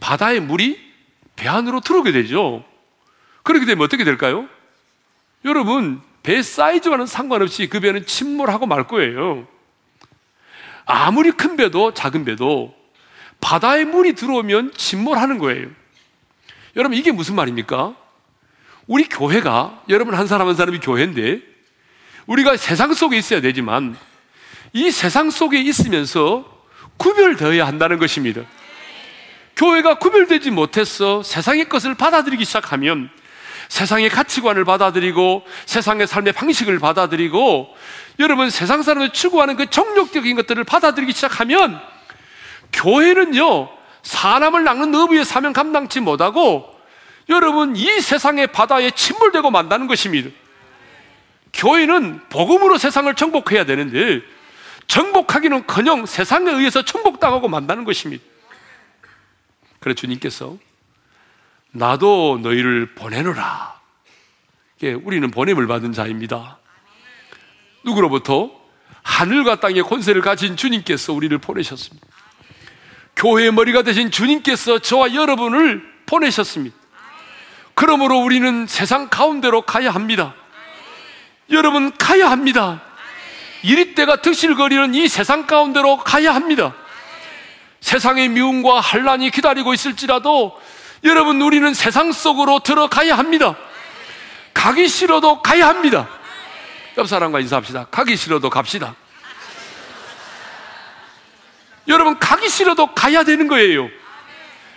바다의 0.00 0.40
물이 0.40 0.90
배 1.36 1.48
안으로 1.48 1.80
들어오게 1.80 2.12
되죠. 2.12 2.64
그렇게 3.42 3.66
되면 3.66 3.84
어떻게 3.84 4.04
될까요? 4.04 4.48
여러분, 5.44 6.02
배 6.22 6.42
사이즈와는 6.42 7.06
상관없이 7.06 7.68
그 7.68 7.80
배는 7.80 8.06
침몰하고 8.06 8.66
말 8.66 8.86
거예요. 8.86 9.46
아무리 10.84 11.30
큰 11.30 11.56
배도 11.56 11.94
작은 11.94 12.24
배도 12.24 12.74
바다에 13.40 13.84
물이 13.84 14.14
들어오면 14.14 14.72
침몰하는 14.76 15.38
거예요. 15.38 15.68
여러분, 16.76 16.96
이게 16.98 17.10
무슨 17.10 17.36
말입니까? 17.36 17.96
우리 18.86 19.08
교회가, 19.08 19.84
여러분 19.88 20.14
한 20.14 20.26
사람 20.26 20.48
한 20.48 20.54
사람이 20.54 20.80
교회인데, 20.80 21.40
우리가 22.26 22.56
세상 22.56 22.92
속에 22.92 23.16
있어야 23.16 23.40
되지만, 23.40 23.96
이 24.72 24.90
세상 24.90 25.30
속에 25.30 25.60
있으면서 25.60 26.60
구별되어야 26.96 27.66
한다는 27.66 27.98
것입니다. 27.98 28.42
교회가 29.56 29.98
구별되지 29.98 30.50
못해서 30.50 31.22
세상의 31.22 31.68
것을 31.68 31.94
받아들이기 31.94 32.44
시작하면 32.44 33.10
세상의 33.70 34.10
가치관을 34.10 34.64
받아들이고 34.64 35.44
세상의 35.64 36.08
삶의 36.08 36.32
방식을 36.32 36.80
받아들이고 36.80 37.74
여러분 38.18 38.50
세상 38.50 38.82
사람들 38.82 39.10
추구하는 39.10 39.56
그 39.56 39.70
정욕적인 39.70 40.36
것들을 40.36 40.64
받아들이기 40.64 41.12
시작하면 41.12 41.80
교회는요 42.72 43.70
사람을 44.02 44.64
낚는 44.64 44.92
어부의 44.92 45.24
사명 45.24 45.52
감당치 45.52 46.00
못하고 46.00 46.68
여러분 47.28 47.76
이 47.76 47.86
세상의 48.00 48.48
바다에 48.48 48.90
침몰되고 48.90 49.52
만다는 49.52 49.86
것입니다. 49.86 50.30
교회는 51.52 52.28
복음으로 52.28 52.76
세상을 52.76 53.14
정복해야 53.14 53.64
되는데 53.64 54.20
정복하기는커녕 54.88 56.06
세상에 56.06 56.50
의해서 56.50 56.82
정복당하고 56.82 57.48
만다는 57.48 57.84
것입니다. 57.84 58.24
그래 59.78 59.94
주님께서 59.94 60.58
나도 61.72 62.40
너희를 62.42 62.94
보내노라. 62.94 63.80
예, 64.82 64.92
우리는 64.92 65.30
보냄을 65.30 65.66
받은 65.66 65.92
자입니다. 65.92 66.58
누구로부터? 67.84 68.50
하늘과 69.02 69.60
땅의 69.60 69.82
권세를 69.82 70.20
가진 70.20 70.56
주님께서 70.56 71.12
우리를 71.12 71.36
보내셨습니다. 71.38 72.06
교회의 73.16 73.52
머리가 73.52 73.82
되신 73.82 74.10
주님께서 74.10 74.78
저와 74.78 75.14
여러분을 75.14 75.82
보내셨습니다. 76.06 76.76
그러므로 77.74 78.18
우리는 78.18 78.66
세상 78.66 79.08
가운데로 79.08 79.62
가야 79.62 79.90
합니다. 79.90 80.34
여러분, 81.50 81.96
가야 81.96 82.30
합니다. 82.30 82.82
이리때가 83.62 84.22
득실거리는 84.22 84.94
이 84.94 85.08
세상 85.08 85.46
가운데로 85.46 85.98
가야 85.98 86.34
합니다. 86.34 86.74
세상의 87.80 88.28
미움과 88.28 88.80
한란이 88.80 89.30
기다리고 89.30 89.74
있을지라도 89.74 90.60
여러분 91.04 91.40
우리는 91.40 91.72
세상 91.74 92.12
속으로 92.12 92.60
들어가야 92.60 93.16
합니다. 93.16 93.56
가기 94.52 94.88
싫어도 94.88 95.42
가야 95.42 95.68
합니다. 95.68 96.08
옆 96.98 97.08
사람과 97.08 97.40
인사합시다. 97.40 97.86
가기 97.86 98.16
싫어도 98.16 98.50
갑시다. 98.50 98.94
여러분 101.88 102.18
가기 102.18 102.48
싫어도 102.48 102.94
가야 102.94 103.24
되는 103.24 103.48
거예요. 103.48 103.88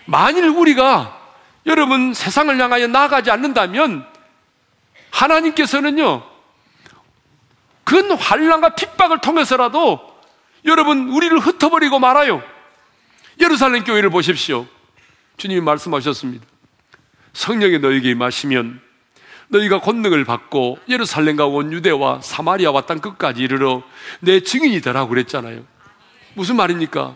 만일 0.05 0.45
우리가 0.45 1.19
여러분 1.65 2.13
세상을 2.13 2.57
향하여 2.59 2.88
나가지 2.88 3.31
않는다면 3.31 4.05
하나님께서는요 5.12 6.23
근 7.83 8.12
환란과 8.12 8.75
핍박을 8.75 9.19
통해서라도 9.19 10.13
여러분 10.65 11.09
우리를 11.09 11.38
흩어버리고 11.39 11.99
말아요. 11.99 12.41
예루살렘 13.39 13.83
교회를 13.83 14.09
보십시오. 14.09 14.65
주님이 15.37 15.61
말씀하셨습니다. 15.61 16.45
성령이 17.33 17.79
너에게 17.79 18.11
임하시면 18.11 18.81
너희가 19.47 19.81
권능을 19.81 20.25
받고 20.25 20.79
예루살렘과 20.89 21.45
온 21.45 21.71
유대와 21.71 22.21
사마리아와 22.21 22.81
땅 22.85 22.99
끝까지 22.99 23.41
이르러 23.41 23.83
내 24.19 24.41
증인이 24.41 24.81
되라고 24.81 25.09
그랬잖아요. 25.09 25.63
무슨 26.33 26.55
말입니까? 26.55 27.15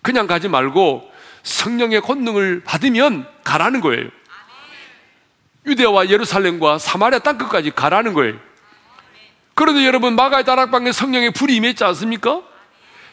그냥 0.00 0.26
가지 0.26 0.48
말고 0.48 1.10
성령의 1.42 2.00
권능을 2.02 2.62
받으면 2.64 3.26
가라는 3.44 3.80
거예요. 3.80 4.08
유대와 5.66 6.08
예루살렘과 6.08 6.78
사마리아 6.78 7.20
땅 7.20 7.38
끝까지 7.38 7.70
가라는 7.70 8.14
거예요. 8.14 8.36
그런데 9.54 9.86
여러분 9.86 10.14
마가의 10.14 10.44
다락방에 10.44 10.92
성령의 10.92 11.32
불이 11.32 11.54
임했지 11.56 11.84
않습니까? 11.84 12.42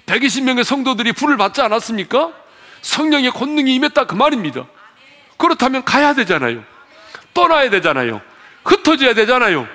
120명의 0.06 0.64
성도들이 0.64 1.14
불을 1.14 1.38
받지 1.38 1.62
않았습니까? 1.62 2.34
성령의 2.82 3.32
권능이 3.32 3.74
임했다 3.76 4.06
그 4.06 4.16
말입니다. 4.16 4.66
그렇다면 5.38 5.84
가야 5.84 6.14
되잖아요. 6.14 6.64
떠나야 7.34 7.70
되잖아요. 7.70 8.22
흩어져야 8.66 9.14
되잖아요. 9.14 9.68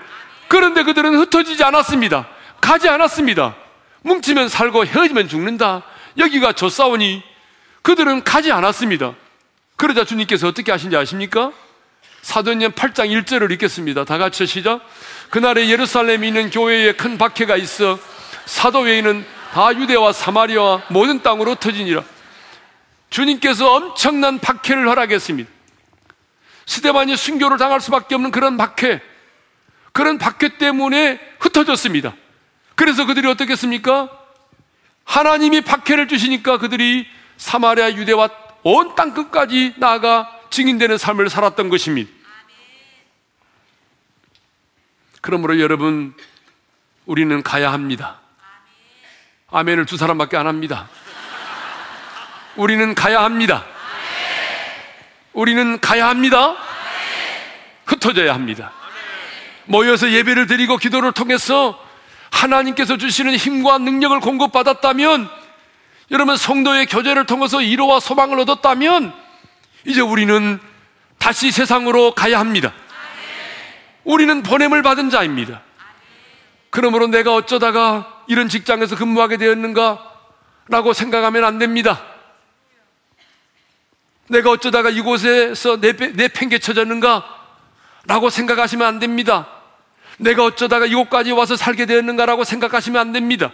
그런데 0.48 0.82
그들은 0.82 1.14
흩어지지 1.16 1.64
않았습니다. 1.64 2.28
가지 2.60 2.88
않았습니다. 2.88 3.54
뭉치면 4.02 4.48
살고 4.48 4.86
헤어지면 4.86 5.28
죽는다. 5.28 5.82
여기가 6.18 6.52
저 6.52 6.68
싸우니 6.68 7.22
그들은 7.82 8.24
가지 8.24 8.52
않았습니다. 8.52 9.14
그러자 9.76 10.04
주님께서 10.04 10.48
어떻게 10.48 10.70
하신지 10.70 10.96
아십니까? 10.96 11.52
사도행전 12.22 12.72
8장 12.72 13.10
1절을 13.10 13.50
읽겠습니다. 13.52 14.04
다 14.04 14.16
같이 14.18 14.46
시작. 14.46 14.80
그날에 15.30 15.68
예루살렘에 15.68 16.26
있는 16.26 16.50
교회에 16.50 16.92
큰 16.92 17.18
박해가 17.18 17.56
있어 17.56 17.98
사도 18.46 18.80
외에는 18.80 19.26
다 19.52 19.74
유대와 19.74 20.12
사마리아와 20.12 20.82
모든 20.88 21.22
땅으로 21.22 21.56
터지니라. 21.56 22.02
주님께서 23.14 23.72
엄청난 23.72 24.40
박해를 24.40 24.88
허락했습니다. 24.88 25.48
스테반이 26.66 27.16
순교를 27.16 27.58
당할 27.58 27.80
수밖에 27.80 28.16
없는 28.16 28.32
그런 28.32 28.56
박해, 28.56 29.00
그런 29.92 30.18
박해 30.18 30.58
때문에 30.58 31.20
흩어졌습니다. 31.38 32.16
그래서 32.74 33.06
그들이 33.06 33.28
어떻게 33.28 33.52
했습니까? 33.52 34.10
하나님이 35.04 35.60
박해를 35.60 36.08
주시니까 36.08 36.58
그들이 36.58 37.06
사마리아 37.36 37.92
유대와 37.92 38.30
온 38.64 38.96
땅 38.96 39.14
끝까지 39.14 39.74
나아가 39.76 40.28
증인되는 40.50 40.98
삶을 40.98 41.30
살았던 41.30 41.68
것입니다. 41.68 42.10
그러므로 45.20 45.60
여러분, 45.60 46.14
우리는 47.06 47.44
가야 47.44 47.72
합니다. 47.72 48.20
아멘을 49.50 49.86
두 49.86 49.96
사람밖에 49.96 50.36
안 50.36 50.48
합니다. 50.48 50.88
우리는 52.56 52.94
가야 52.94 53.22
합니다. 53.22 53.64
우리는 55.32 55.80
가야 55.80 56.08
합니다. 56.08 56.56
흩어져야 57.86 58.34
합니다. 58.34 58.72
모여서 59.66 60.10
예배를 60.10 60.46
드리고 60.46 60.76
기도를 60.76 61.12
통해서 61.12 61.78
하나님께서 62.30 62.96
주시는 62.96 63.36
힘과 63.36 63.78
능력을 63.78 64.18
공급받았다면 64.20 65.28
여러분 66.10 66.36
성도의 66.36 66.86
교제를 66.86 67.26
통해서 67.26 67.62
이로와 67.62 68.00
소망을 68.00 68.38
얻었다면 68.40 69.12
이제 69.86 70.00
우리는 70.00 70.60
다시 71.18 71.50
세상으로 71.50 72.14
가야 72.14 72.38
합니다. 72.38 72.72
우리는 74.04 74.42
보냄을 74.42 74.82
받은 74.82 75.10
자입니다. 75.10 75.62
그러므로 76.70 77.06
내가 77.06 77.34
어쩌다가 77.34 78.22
이런 78.26 78.48
직장에서 78.48 78.96
근무하게 78.96 79.38
되었는가 79.38 80.12
라고 80.68 80.92
생각하면 80.92 81.44
안 81.44 81.58
됩니다. 81.58 82.13
내가 84.28 84.50
어쩌다가 84.50 84.90
이곳에서 84.90 85.76
내팽개쳐졌는가? 85.76 87.24
라고 88.06 88.30
생각하시면 88.30 88.86
안 88.86 88.98
됩니다. 88.98 89.48
내가 90.18 90.44
어쩌다가 90.44 90.86
이곳까지 90.86 91.32
와서 91.32 91.56
살게 91.56 91.86
되었는가라고 91.86 92.44
생각하시면 92.44 93.00
안 93.00 93.12
됩니다. 93.12 93.52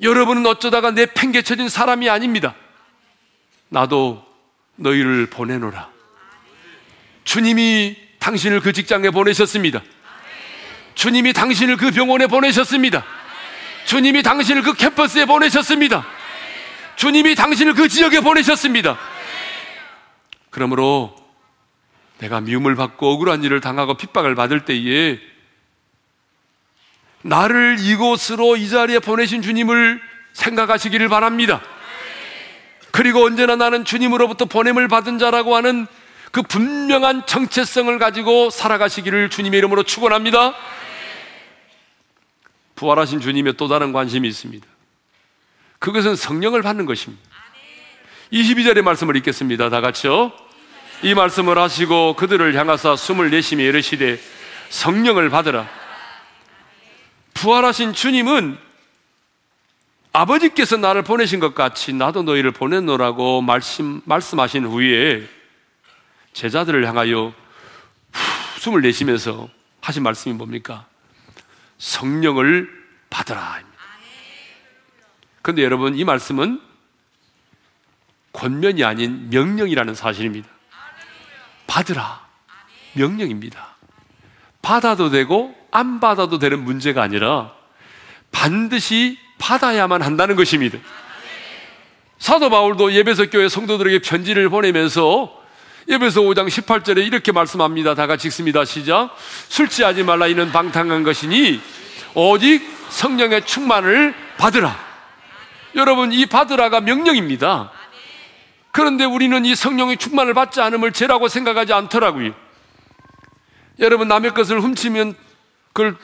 여러분은 0.00 0.44
어쩌다가 0.46 0.90
내팽개쳐진 0.90 1.68
사람이 1.68 2.08
아닙니다. 2.10 2.54
나도 3.68 4.24
너희를 4.76 5.26
보내노라. 5.26 5.88
주님이 7.24 7.96
당신을 8.18 8.60
그 8.60 8.72
직장에 8.72 9.10
보내셨습니다. 9.10 9.82
주님이 10.94 11.32
당신을 11.32 11.76
그 11.76 11.90
병원에 11.90 12.26
보내셨습니다. 12.26 13.04
주님이 13.86 14.22
당신을 14.22 14.62
그 14.62 14.74
캠퍼스에 14.74 15.24
보내셨습니다. 15.24 16.04
주님이 16.96 17.34
당신을 17.34 17.74
그 17.74 17.88
지역에 17.88 18.20
보내셨습니다. 18.20 18.98
그러므로 20.52 21.16
내가 22.18 22.40
미움을 22.40 22.76
받고 22.76 23.10
억울한 23.14 23.42
일을 23.42 23.60
당하고 23.60 23.94
핍박을 23.94 24.36
받을 24.36 24.64
때에 24.64 25.18
나를 27.22 27.78
이곳으로 27.80 28.56
이 28.56 28.68
자리에 28.68 29.00
보내신 29.00 29.42
주님을 29.42 30.00
생각하시기를 30.34 31.08
바랍니다. 31.08 31.62
그리고 32.92 33.24
언제나 33.24 33.56
나는 33.56 33.84
주님으로부터 33.84 34.44
보냄을 34.44 34.86
받은 34.88 35.18
자라고 35.18 35.56
하는 35.56 35.86
그 36.30 36.42
분명한 36.42 37.26
정체성을 37.26 37.98
가지고 37.98 38.50
살아가시기를 38.50 39.30
주님의 39.30 39.58
이름으로 39.58 39.82
축원합니다. 39.82 40.54
부활하신 42.76 43.20
주님의 43.20 43.54
또 43.56 43.68
다른 43.68 43.92
관심이 43.92 44.28
있습니다. 44.28 44.66
그것은 45.78 46.14
성령을 46.14 46.60
받는 46.62 46.84
것입니다. 46.84 47.31
22절의 48.32 48.82
말씀을 48.82 49.16
읽겠습니다. 49.16 49.68
다 49.68 49.80
같이요. 49.82 50.32
이 51.02 51.14
말씀을 51.14 51.58
하시고 51.58 52.14
그들을 52.16 52.54
향하사 52.54 52.96
숨을 52.96 53.30
내쉬며 53.30 53.64
이르시되 53.64 54.18
성령을 54.70 55.28
받으라. 55.28 55.68
부활하신 57.34 57.92
주님은 57.92 58.56
아버지께서 60.14 60.76
나를 60.76 61.02
보내신 61.02 61.40
것 61.40 61.54
같이 61.54 61.92
나도 61.92 62.22
너희를 62.22 62.52
보냈노라고 62.52 63.42
말씀, 63.42 64.00
말씀하신 64.04 64.66
후에 64.66 65.28
제자들을 66.32 66.86
향하여 66.86 67.34
후, 68.12 68.60
숨을 68.60 68.80
내쉬면서 68.82 69.48
하신 69.80 70.02
말씀이 70.02 70.34
뭡니까? 70.34 70.86
성령을 71.78 72.70
받으라. 73.10 73.60
그런데 75.42 75.64
여러분, 75.64 75.98
이 75.98 76.04
말씀은 76.04 76.71
권면이 78.32 78.84
아닌 78.84 79.28
명령이라는 79.30 79.94
사실입니다. 79.94 80.48
받으라. 81.66 82.26
명령입니다. 82.94 83.76
받아도 84.60 85.10
되고 85.10 85.54
안 85.70 86.00
받아도 86.00 86.38
되는 86.38 86.62
문제가 86.62 87.02
아니라 87.02 87.52
반드시 88.30 89.18
받아야만 89.38 90.02
한다는 90.02 90.36
것입니다. 90.36 90.78
사도 92.18 92.50
바울도 92.50 92.92
예배석 92.92 93.30
교회 93.30 93.48
성도들에게 93.48 94.00
편지를 94.00 94.48
보내면서 94.48 95.42
예배서 95.88 96.20
5장 96.20 96.48
18절에 96.48 97.04
이렇게 97.04 97.32
말씀합니다. 97.32 97.94
다 97.94 98.06
같이 98.06 98.28
읽습니다. 98.28 98.64
시작. 98.64 99.16
술 99.48 99.68
취하지 99.68 100.04
말라 100.04 100.28
이는 100.28 100.52
방탕한 100.52 101.02
것이니 101.02 101.60
오직 102.14 102.62
성령의 102.90 103.44
충만을 103.46 104.14
받으라. 104.38 104.78
여러분 105.74 106.12
이 106.12 106.26
받으라가 106.26 106.80
명령입니다. 106.80 107.72
그런데 108.72 109.04
우리는 109.04 109.44
이 109.44 109.54
성령의 109.54 109.98
충만을 109.98 110.34
받지 110.34 110.60
않음을 110.60 110.92
죄라고 110.92 111.28
생각하지 111.28 111.72
않더라고요. 111.74 112.32
여러분 113.78 114.08
남의 114.08 114.32
것을 114.32 114.60
훔치면 114.60 115.14
그걸 115.72 115.96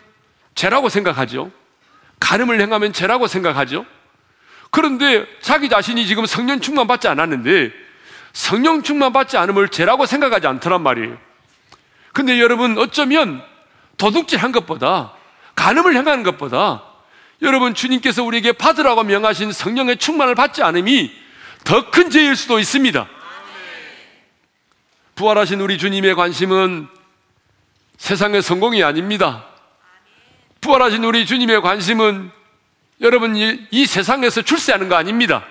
죄라고 0.55 0.89
생각하죠. 0.89 1.51
가늠을 2.21 2.61
행하면 2.61 2.93
죄라고 2.93 3.27
생각하죠. 3.27 3.87
그런데 4.71 5.27
자기 5.41 5.69
자신이 5.69 6.07
지금 6.07 6.27
성령 6.27 6.61
충만 6.61 6.87
받지 6.87 7.09
않았는데 7.09 7.73
성령 8.35 8.83
충만 8.83 9.13
받지 9.13 9.39
않음을 9.39 9.71
죄라고 9.71 10.05
생각하지 10.05 10.47
않더란 10.47 10.83
말이에요. 10.83 11.17
근데 12.13 12.39
여러분 12.39 12.77
어쩌면 12.77 13.43
도둑질 13.97 14.39
한 14.39 14.53
것보다 14.53 15.15
간음을 15.55 15.97
행하는 15.97 16.23
것보다 16.23 16.83
여러분 17.41 17.75
주님께서 17.75 18.25
우리에게 18.25 18.53
받으라고 18.53 19.05
명하신 19.05 19.53
성령의 19.53 19.97
충만을 19.97 20.35
받지 20.35 20.63
않음이 20.63 21.28
더 21.65 21.91
큰 21.91 22.11
죄일 22.11 22.37
수도 22.37 22.59
있습니다. 22.59 23.09
부활하신 25.15 25.61
우리 25.61 25.79
주님의 25.79 26.15
관심은 26.15 26.89
세상의 27.97 28.43
성공이 28.43 28.83
아닙니다. 28.85 29.45
부활하신 30.61 31.05
우리 31.05 31.27
주님의 31.27 31.61
관심은 31.61 32.31
여러분 33.01 33.37
이, 33.37 33.67
이 33.71 33.87
세상에서 33.87 34.43
출세하는 34.43 34.89
거 34.89 34.97
아닙니다. 34.97 35.45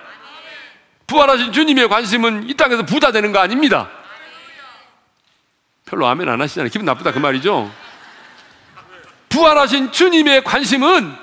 부활하신 1.06 1.52
주님의 1.52 1.88
관심은 1.88 2.48
이 2.48 2.54
땅에서 2.54 2.84
부자 2.84 3.12
되는 3.12 3.32
거 3.32 3.38
아닙니다. 3.38 3.90
별로 5.86 6.06
아멘 6.06 6.28
안 6.28 6.40
하시잖아요. 6.40 6.70
기분 6.70 6.84
나쁘다 6.84 7.12
그 7.12 7.18
말이죠. 7.18 7.72
부활하신 9.30 9.92
주님의 9.92 10.44
관심은 10.44 11.14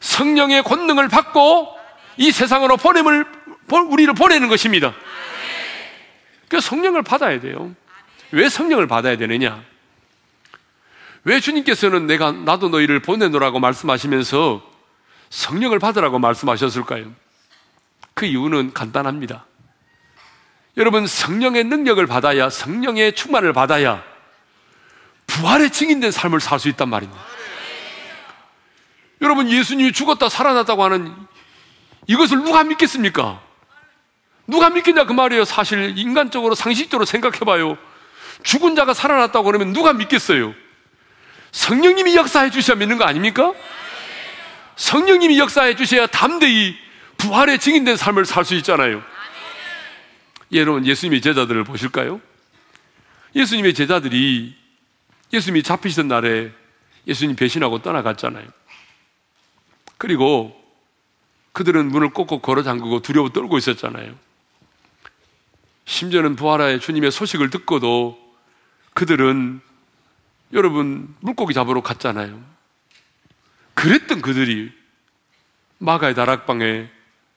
성령의 0.00 0.62
권능을 0.62 1.08
받고 1.08 1.76
이 2.16 2.32
세상으로 2.32 2.76
보냄을 2.76 3.35
우리를 3.70 4.12
보내는 4.14 4.48
것입니다. 4.48 4.94
그 6.48 6.60
성령을 6.60 7.02
받아야 7.02 7.40
돼요. 7.40 7.74
왜 8.30 8.48
성령을 8.48 8.86
받아야 8.86 9.16
되느냐? 9.16 9.62
왜 11.24 11.40
주님께서는 11.40 12.06
내가 12.06 12.30
나도 12.30 12.68
너희를 12.68 13.00
보내노라고 13.00 13.58
말씀하시면서 13.58 14.62
성령을 15.30 15.78
받으라고 15.80 16.18
말씀하셨을까요? 16.18 17.12
그 18.14 18.26
이유는 18.26 18.72
간단합니다. 18.72 19.44
여러분 20.76 21.06
성령의 21.06 21.64
능력을 21.64 22.04
받아야 22.06 22.48
성령의 22.50 23.14
충만을 23.14 23.52
받아야 23.52 24.04
부활의 25.26 25.70
증인된 25.70 26.10
삶을 26.10 26.40
살 26.40 26.60
수 26.60 26.68
있단 26.68 26.88
말입니다. 26.88 27.20
여러분 29.22 29.48
예수님이 29.50 29.92
죽었다 29.92 30.28
살아났다고 30.28 30.84
하는 30.84 31.14
이것을 32.06 32.44
누가 32.44 32.62
믿겠습니까? 32.62 33.45
누가 34.46 34.70
믿겠냐 34.70 35.04
그 35.06 35.12
말이에요. 35.12 35.44
사실 35.44 35.98
인간적으로 35.98 36.54
상식적으로 36.54 37.04
생각해봐요. 37.04 37.76
죽은 38.42 38.76
자가 38.76 38.94
살아났다고 38.94 39.44
그러면 39.44 39.72
누가 39.72 39.92
믿겠어요? 39.92 40.54
성령님이 41.52 42.16
역사해 42.16 42.50
주셔야 42.50 42.76
믿는 42.76 42.98
거 42.98 43.04
아닙니까? 43.04 43.52
성령님이 44.76 45.38
역사해 45.38 45.74
주셔야 45.74 46.06
담대히 46.06 46.76
부활의 47.16 47.58
증인된 47.58 47.96
삶을 47.96 48.26
살 48.26 48.44
수 48.44 48.54
있잖아요. 48.56 49.02
여러분, 50.52 50.86
예수님의 50.86 51.22
제자들을 51.22 51.64
보실까요? 51.64 52.20
예수님의 53.34 53.74
제자들이 53.74 54.54
예수님이 55.32 55.62
잡히시던 55.62 56.08
날에 56.08 56.52
예수님 57.06 57.36
배신하고 57.36 57.82
떠나갔잖아요. 57.82 58.46
그리고 59.98 60.54
그들은 61.52 61.86
문을 61.86 62.10
꼭꼭 62.10 62.42
걸어 62.42 62.62
잠그고 62.62 63.00
두려워 63.00 63.30
떨고 63.30 63.58
있었잖아요. 63.58 64.14
심지어는 65.86 66.36
부활의 66.36 66.80
주님의 66.80 67.10
소식을 67.10 67.50
듣고도 67.50 68.18
그들은 68.94 69.60
여러분 70.52 71.14
물고기 71.20 71.54
잡으러 71.54 71.80
갔잖아요. 71.80 72.42
그랬던 73.74 74.20
그들이 74.20 74.72
마가의 75.78 76.14
다락방에 76.14 76.88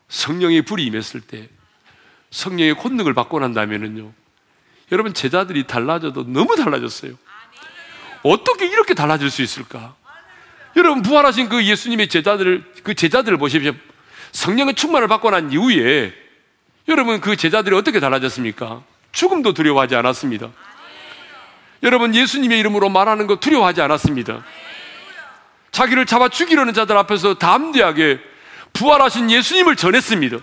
성령의 0.07 0.63
불이 0.63 0.85
임했을 0.85 1.21
때 1.21 1.49
성령의 2.31 2.75
권능을 2.75 3.13
받고 3.13 3.39
난다면은요. 3.39 4.11
여러분 4.91 5.13
제자들이 5.13 5.67
달라져도 5.67 6.25
너무 6.25 6.55
달라졌어요. 6.55 7.13
어떻게 8.23 8.65
이렇게 8.65 8.93
달라질 8.93 9.29
수 9.29 9.41
있을까? 9.41 9.95
여러분 10.75 11.01
부활하신 11.01 11.49
그 11.49 11.63
예수님의 11.65 12.09
제자들을 12.09 12.73
그 12.83 12.95
제자들을 12.95 13.37
보십시오. 13.37 13.73
성령의 14.31 14.75
충만을 14.75 15.07
받고 15.07 15.29
난 15.29 15.51
이후에 15.51 16.13
여러분 16.89 17.21
그 17.21 17.35
제자들이 17.35 17.75
어떻게 17.75 17.99
달라졌습니까? 17.99 18.81
죽음도 19.11 19.53
두려워하지 19.53 19.95
않았습니다. 19.95 20.49
여러분 21.83 22.15
예수님의 22.15 22.59
이름으로 22.59 22.89
말하는 22.89 23.27
거 23.27 23.35
두려워하지 23.37 23.81
않았습니다. 23.81 24.43
자기를 25.71 26.07
잡아 26.07 26.29
죽이려는 26.29 26.73
자들 26.73 26.97
앞에서 26.97 27.35
담대하게 27.35 28.19
부활하신 28.73 29.29
예수님을 29.29 29.75
전했습니다. 29.75 30.37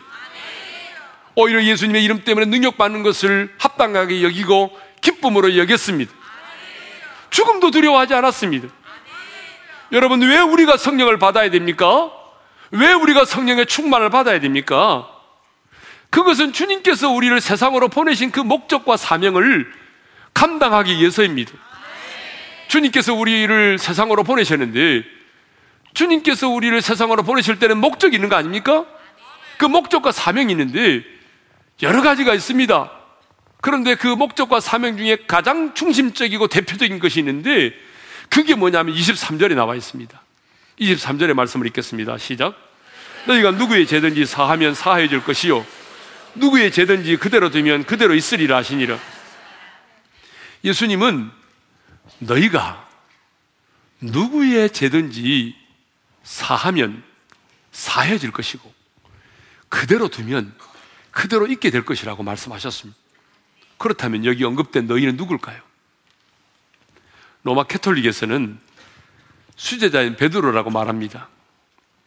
오히려 1.35 1.63
예수님의 1.65 2.05
이름 2.05 2.23
때문에 2.23 2.47
능력받는 2.47 3.03
것을 3.03 3.53
합당하게 3.59 4.23
여기고 4.23 4.79
기쁨으로 5.03 5.57
여겼습니다. 5.57 6.13
죽음도 7.31 7.73
두려워하지 7.73 8.15
않았습니다. 8.15 8.69
여러분, 9.93 10.23
왜 10.23 10.39
우리가 10.39 10.77
성령을 10.77 11.19
받아야 11.19 11.51
됩니까? 11.51 12.11
왜 12.71 12.93
우리가 12.93 13.25
성령의 13.25 13.67
충만을 13.67 14.11
받아야 14.11 14.41
됩니까? 14.41 15.16
그것은 16.17 16.55
주님께서 16.55 17.11
우리를 17.11 17.39
세상으로 17.43 17.89
보내신 17.89 18.31
그 18.31 18.41
목적과 18.41 18.97
사명을 18.97 19.71
감당하기 20.33 20.97
위해서입니다. 20.97 21.53
주님께서 22.69 23.13
우리를 23.13 23.77
세상으로 23.77 24.25
보내셨는데 24.25 25.05
주님께서 25.93 26.49
우리를 26.49 26.81
세상으로 26.81 27.23
보내실 27.23 27.59
때는 27.59 27.77
목적이 27.77 28.17
있는 28.17 28.31
거 28.31 28.37
아닙니까? 28.37 28.87
그 29.59 29.67
목적과 29.67 30.11
사명이 30.11 30.51
있는데 30.53 31.05
여러 31.83 32.01
가지가 32.01 32.33
있습니다. 32.33 32.91
그런데 33.61 33.95
그 33.95 34.07
목적과 34.07 34.59
사명 34.59 34.97
중에 34.97 35.19
가장 35.27 35.75
중심적이고 35.75 36.47
대표적인 36.47 36.99
것이 36.99 37.19
있는데 37.19 37.75
그게 38.31 38.55
뭐냐면 38.55 38.95
23절에 38.95 39.55
나와 39.55 39.75
있습니다. 39.75 40.19
23절의 40.81 41.35
말씀을 41.35 41.67
읽겠습니다. 41.67 42.17
시작. 42.17 42.55
너희가 43.27 43.51
누구의 43.51 43.87
죄든지 43.87 44.25
사하면 44.25 44.73
사해 44.73 45.09
줄 45.09 45.23
것이요. 45.23 45.67
누구의 46.37 46.73
죄든지 46.73 47.17
그대로 47.17 47.51
두면 47.51 47.85
그대로 47.85 48.15
있으리라 48.15 48.57
하시니라. 48.57 48.99
예수님은 50.65 51.31
너희가 52.19 52.89
누구의 54.01 54.71
죄든지 54.73 55.57
사하면 56.23 57.03
사해질 57.73 58.31
것이고 58.33 58.73
그대로 59.69 60.09
두면 60.09 60.55
그대로 61.11 61.47
있게 61.47 61.71
될 61.71 61.85
것이라고 61.85 62.23
말씀하셨습니다. 62.23 62.99
그렇다면 63.79 64.25
여기 64.25 64.45
언급된 64.45 64.87
너희는 64.87 65.17
누굴까요? 65.17 65.61
로마 67.43 67.65
캐톨릭에서는 67.65 68.59
수제자인 69.57 70.17
베드로라고 70.17 70.71
말합니다. 70.71 71.29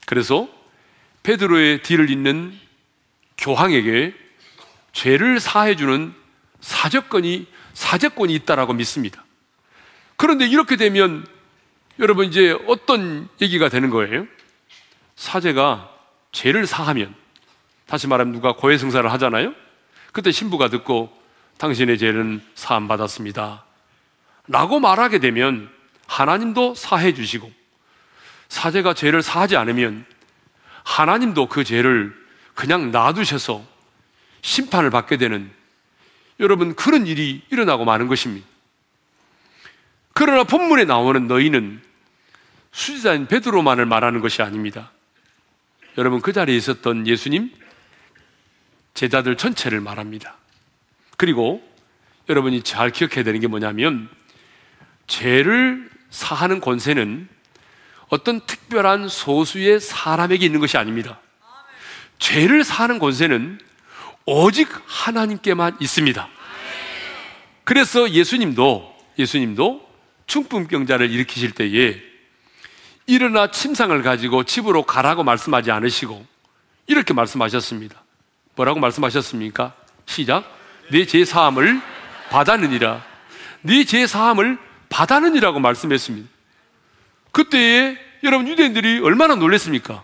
그래서 0.06 0.50
베드로의 1.24 1.82
뒤를 1.84 2.10
잇는 2.10 2.60
교황에게 3.39 4.13
죄를 4.91 5.39
사해주는 5.39 6.13
사적권이 6.62 7.47
사제권이 7.73 8.34
있다라고 8.36 8.73
믿습니다. 8.73 9.23
그런데 10.17 10.45
이렇게 10.45 10.75
되면 10.75 11.25
여러분 11.99 12.25
이제 12.25 12.58
어떤 12.67 13.30
얘기가 13.41 13.69
되는 13.69 13.89
거예요? 13.89 14.28
사제가 15.15 15.89
죄를 16.32 16.67
사하면 16.67 17.15
다시 17.88 18.08
말하면 18.08 18.34
누가 18.34 18.54
고해성사를 18.54 19.12
하잖아요. 19.13 19.54
그때 20.12 20.32
신부가 20.32 20.69
듣고 20.69 21.12
당신의 21.58 21.97
죄는 21.97 22.41
사함 22.56 22.88
받았습니다. 22.88 23.63
라고 24.47 24.80
말하게 24.80 25.19
되면 25.19 25.69
하나님도 26.08 26.75
사해 26.75 27.13
주시고 27.13 27.52
사제가 28.49 28.93
죄를 28.93 29.21
사하지 29.21 29.56
않으면 29.58 30.06
하나님도 30.84 31.47
그 31.47 31.63
죄를 31.63 32.18
그냥 32.60 32.91
놔두셔서 32.91 33.65
심판을 34.41 34.89
받게 34.89 35.15
되는 35.15 35.50
여러분 36.41 36.76
그런 36.76 37.08
일이 37.08 37.41
일어나고 37.50 37.86
마는 37.86 38.10
것입니다. 38.10 38.45
그러나 40.12 40.43
본문에 40.43 40.84
나오는 40.84 41.26
너희는 41.26 41.82
수지자인 42.74 43.28
베드로만을 43.28 43.86
말하는 43.86 44.19
것이 44.19 44.41
아닙니다. 44.41 44.91
여러분 45.98 46.19
그 46.19 46.34
자리에 46.34 46.58
있었던 46.58 47.08
예수님 47.08 47.50
제자들 48.93 49.38
전체를 49.38 49.80
말합니다. 49.80 50.36
그리고 51.15 51.63
여러분이 52.28 52.63
잘 52.63 52.91
기억해야 52.91 53.24
되는 53.24 53.39
게 53.39 53.48
뭐냐면 53.48 54.10
죄를 55.08 55.89
사하는 56.10 56.60
권세는 56.60 57.30
어떤 58.10 58.45
특별한 58.45 59.08
소수의 59.08 59.80
사람에게 59.80 60.45
있는 60.45 60.60
것이 60.60 60.78
아닙니다. 60.78 61.22
죄를 62.19 62.63
사하는 62.63 62.99
권세는 62.99 63.60
오직 64.25 64.69
하나님께만 64.86 65.77
있습니다. 65.79 66.29
그래서 67.63 68.10
예수님도 68.12 68.95
예수님도 69.17 69.89
중풍병자를 70.27 71.10
일으키실 71.10 71.51
때에 71.51 71.99
일어나 73.08 73.49
침상을 73.49 73.99
가지고 74.03 74.43
집으로 74.43 74.84
가라고 74.84 75.23
말씀하지 75.23 75.71
않으시고 75.71 76.23
이렇게 76.86 77.13
말씀하셨습니다. 77.13 78.03
뭐라고 78.55 78.79
말씀하셨습니까? 78.79 79.73
시작. 80.05 80.43
내죄 80.91 81.25
사함을 81.25 81.82
받았느니라. 82.29 83.03
네죄 83.62 84.05
사함을 84.05 84.58
받았느니라고 84.89 85.60
말씀했습니다. 85.60 86.29
그때에 87.32 87.97
여러분 88.23 88.47
유대인들이 88.47 88.99
얼마나 88.99 89.36
놀랐습니까? 89.36 90.03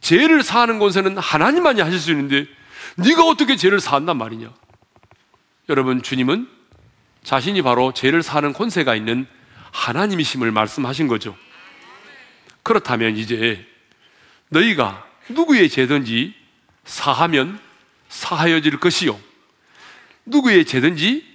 죄를 0.00 0.42
사하는 0.42 0.78
권세는 0.78 1.18
하나님만이 1.18 1.80
하실 1.80 1.98
수 1.98 2.10
있는데 2.12 2.46
네가 2.96 3.24
어떻게 3.24 3.56
죄를 3.56 3.80
사한단 3.80 4.16
말이냐? 4.16 4.52
여러분 5.68 6.02
주님은 6.02 6.48
자신이 7.22 7.62
바로 7.62 7.92
죄를 7.92 8.22
사는 8.22 8.52
권세가 8.52 8.94
있는 8.94 9.26
하나님이심을 9.72 10.50
말씀하신 10.50 11.08
거죠. 11.08 11.36
그렇다면 12.62 13.16
이제 13.16 13.66
너희가 14.48 15.06
누구의 15.28 15.68
죄든지 15.68 16.34
사하면 16.84 17.58
사하여질 18.08 18.80
것이요. 18.80 19.18
누구의 20.24 20.64
죄든지 20.64 21.26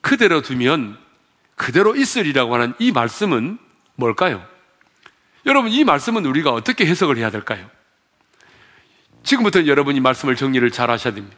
그대로 0.00 0.42
두면 0.42 0.98
그대로 1.56 1.94
있으리라고 1.94 2.54
하는 2.54 2.74
이 2.78 2.92
말씀은 2.92 3.58
뭘까요? 3.94 4.46
여러분, 5.46 5.70
이 5.70 5.84
말씀은 5.84 6.26
우리가 6.26 6.52
어떻게 6.52 6.86
해석을 6.86 7.16
해야 7.16 7.30
될까요? 7.30 7.70
지금부터 9.22 9.66
여러분이 9.66 10.00
말씀을 10.00 10.36
정리를 10.36 10.70
잘 10.70 10.90
하셔야 10.90 11.14
됩니다. 11.14 11.36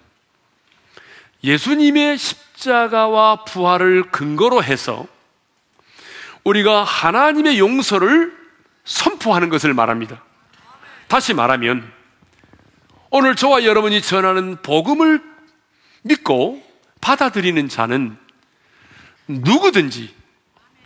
예수님의 1.45 2.19
십자가와 2.19 3.45
부활을 3.45 4.11
근거로 4.11 4.63
해서 4.63 5.07
우리가 6.45 6.85
하나님의 6.85 7.59
용서를 7.59 8.33
선포하는 8.85 9.49
것을 9.49 9.75
말합니다. 9.75 10.23
다시 11.09 11.35
말하면 11.35 11.91
오늘 13.11 13.37
저와 13.37 13.65
여러분이 13.65 14.01
전하는 14.03 14.57
복음을 14.63 15.23
믿고 16.03 16.63
받아들이는 17.01 17.69
자는 17.69 18.17
누구든지 19.29 20.15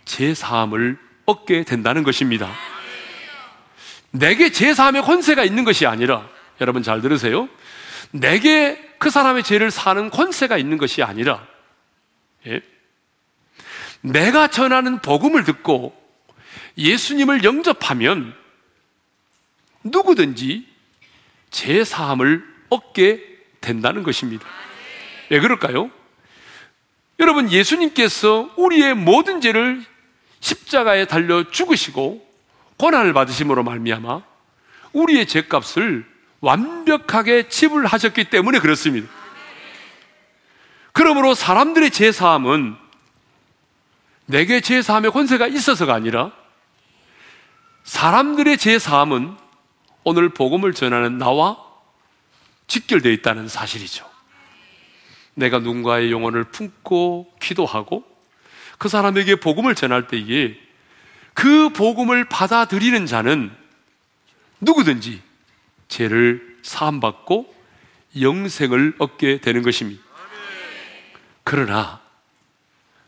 제 0.05 0.33
사함을 0.33 0.97
얻게 1.25 1.63
된다는 1.63 2.03
것입니다. 2.03 2.51
내게 4.11 4.51
제 4.51 4.73
사함의 4.73 5.03
권세가 5.03 5.43
있는 5.43 5.63
것이 5.63 5.85
아니라 5.85 6.27
여러분 6.61 6.83
잘 6.83 7.01
들으세요. 7.01 7.49
내게 8.11 8.81
그 8.97 9.09
사람의 9.09 9.43
죄를 9.43 9.71
사는 9.71 10.09
권세가 10.09 10.57
있는 10.57 10.77
것이 10.77 11.03
아니라 11.03 11.45
예? 12.45 12.61
내가 14.01 14.47
전하는 14.47 14.99
복음을 14.99 15.43
듣고 15.43 15.95
예수님을 16.77 17.43
영접하면 17.43 18.33
누구든지 19.83 20.67
제 21.49 21.83
사함을 21.83 22.43
얻게 22.69 23.23
된다는 23.61 24.03
것입니다. 24.03 24.45
왜 25.29 25.39
그럴까요? 25.39 25.91
여러분, 27.19 27.51
예수님께서 27.51 28.53
우리의 28.57 28.93
모든 28.93 29.41
죄를 29.41 29.83
십자가에 30.39 31.05
달려 31.05 31.49
죽으시고 31.49 32.25
고난을 32.77 33.13
받으심으로 33.13 33.63
말미암아 33.63 34.21
우리의 34.93 35.25
죄값을 35.25 36.05
완벽하게 36.41 37.49
지불하셨기 37.49 38.25
때문에 38.25 38.59
그렇습니다. 38.59 39.09
그러므로 40.93 41.33
사람들의 41.33 41.91
죄 41.91 42.11
사함은 42.11 42.75
내게 44.25 44.61
죄 44.61 44.81
사함의 44.81 45.11
권세가 45.11 45.47
있어서가 45.47 45.93
아니라 45.93 46.31
사람들의 47.83 48.57
죄 48.57 48.77
사함은 48.79 49.37
오늘 50.03 50.29
복음을 50.29 50.73
전하는 50.73 51.17
나와 51.17 51.57
직결되어 52.67 53.11
있다는 53.13 53.47
사실이죠. 53.47 54.05
내가 55.35 55.59
누군가의 55.59 56.11
영혼을 56.11 56.43
품고 56.45 57.35
기도하고 57.39 58.03
그 58.77 58.89
사람에게 58.89 59.35
복음을 59.35 59.75
전할 59.75 60.07
때에 60.07 60.57
그 61.33 61.69
복음을 61.69 62.25
받아들이는 62.25 63.05
자는 63.05 63.55
누구든지 64.59 65.21
죄를 65.87 66.57
사함받고 66.61 67.53
영생을 68.19 68.95
얻게 68.99 69.39
되는 69.39 69.61
것입니다. 69.61 70.03
그러나 71.43 72.01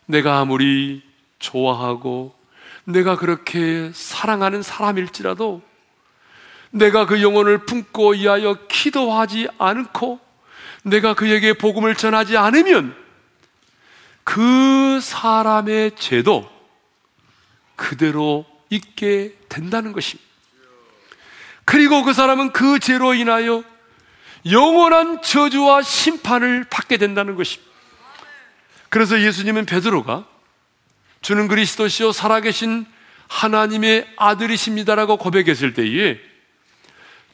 내가 0.06 0.39
아무리 0.39 1.04
좋아하고 1.39 2.36
내가 2.86 3.18
그렇게 3.18 3.92
사랑하는 3.94 4.63
사람일지라도 4.63 5.62
내가 6.72 7.06
그 7.06 7.22
영혼을 7.22 7.65
품고 7.65 8.13
이하여 8.15 8.68
기도하지 8.68 9.48
않고 9.58 10.20
내가 10.84 11.13
그에게 11.13 11.54
복음을 11.54 11.96
전하지 11.96 12.38
않으면 12.38 12.96
그 14.24 15.00
사람의 15.02 15.96
죄도 15.96 16.50
그대로 17.76 18.46
있게 18.70 19.36
된다는 19.50 19.92
것입니다. 19.92 20.29
그리고 21.69 22.01
그 22.01 22.13
사람은 22.13 22.51
그 22.51 22.79
죄로 22.79 23.13
인하여 23.13 23.63
영원한 24.49 25.21
저주와 25.21 25.84
심판을 25.84 26.65
받게 26.67 26.97
된다는 26.97 27.36
것입니다. 27.36 27.71
그래서 28.89 29.21
예수님은 29.21 29.67
베드로가 29.67 30.25
주는 31.21 31.47
그리스도시요 31.47 32.12
살아계신 32.12 32.88
하나님의 33.27 34.08
아들이십니다라고 34.17 35.17
고백했을 35.17 35.75
때에 35.75 36.17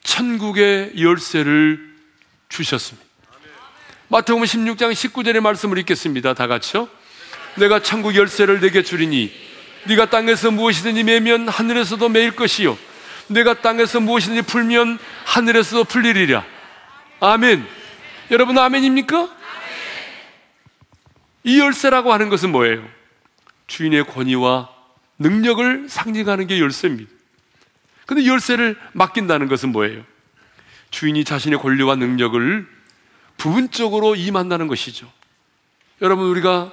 천국의 0.02 1.00
열쇠를 1.00 1.96
주셨습니다. 2.50 3.08
마태복음 4.08 4.44
16장 4.44 4.92
19절의 4.92 5.40
말씀을 5.40 5.78
읽겠습니다. 5.78 6.34
다 6.34 6.46
같이요. 6.46 6.90
내가 7.54 7.80
천국 7.80 8.14
열쇠를 8.14 8.60
내게 8.60 8.82
주리니 8.82 9.32
네가 9.84 10.10
땅에서 10.10 10.50
무엇이든지 10.50 11.04
매면 11.04 11.48
하늘에서도 11.48 12.06
매일 12.10 12.32
것이요 12.32 12.76
내가 13.28 13.60
땅에서 13.60 14.00
무엇이든지 14.00 14.42
풀면 14.42 14.98
하늘에서도 15.24 15.84
풀리리라. 15.84 16.44
아멘. 17.20 17.66
여러분 18.30 18.58
아멘입니까? 18.58 19.30
이 21.44 21.60
열쇠라고 21.60 22.12
하는 22.12 22.28
것은 22.28 22.50
뭐예요? 22.50 22.86
주인의 23.66 24.04
권위와 24.06 24.68
능력을 25.18 25.88
상징하는 25.88 26.46
게 26.46 26.60
열쇠입니다. 26.60 27.10
근데 28.06 28.26
열쇠를 28.26 28.76
맡긴다는 28.92 29.48
것은 29.48 29.72
뭐예요? 29.72 30.04
주인이 30.90 31.24
자신의 31.24 31.58
권리와 31.58 31.96
능력을 31.96 32.66
부분적으로 33.36 34.14
임한다는 34.14 34.68
것이죠. 34.68 35.10
여러분, 36.02 36.26
우리가 36.26 36.72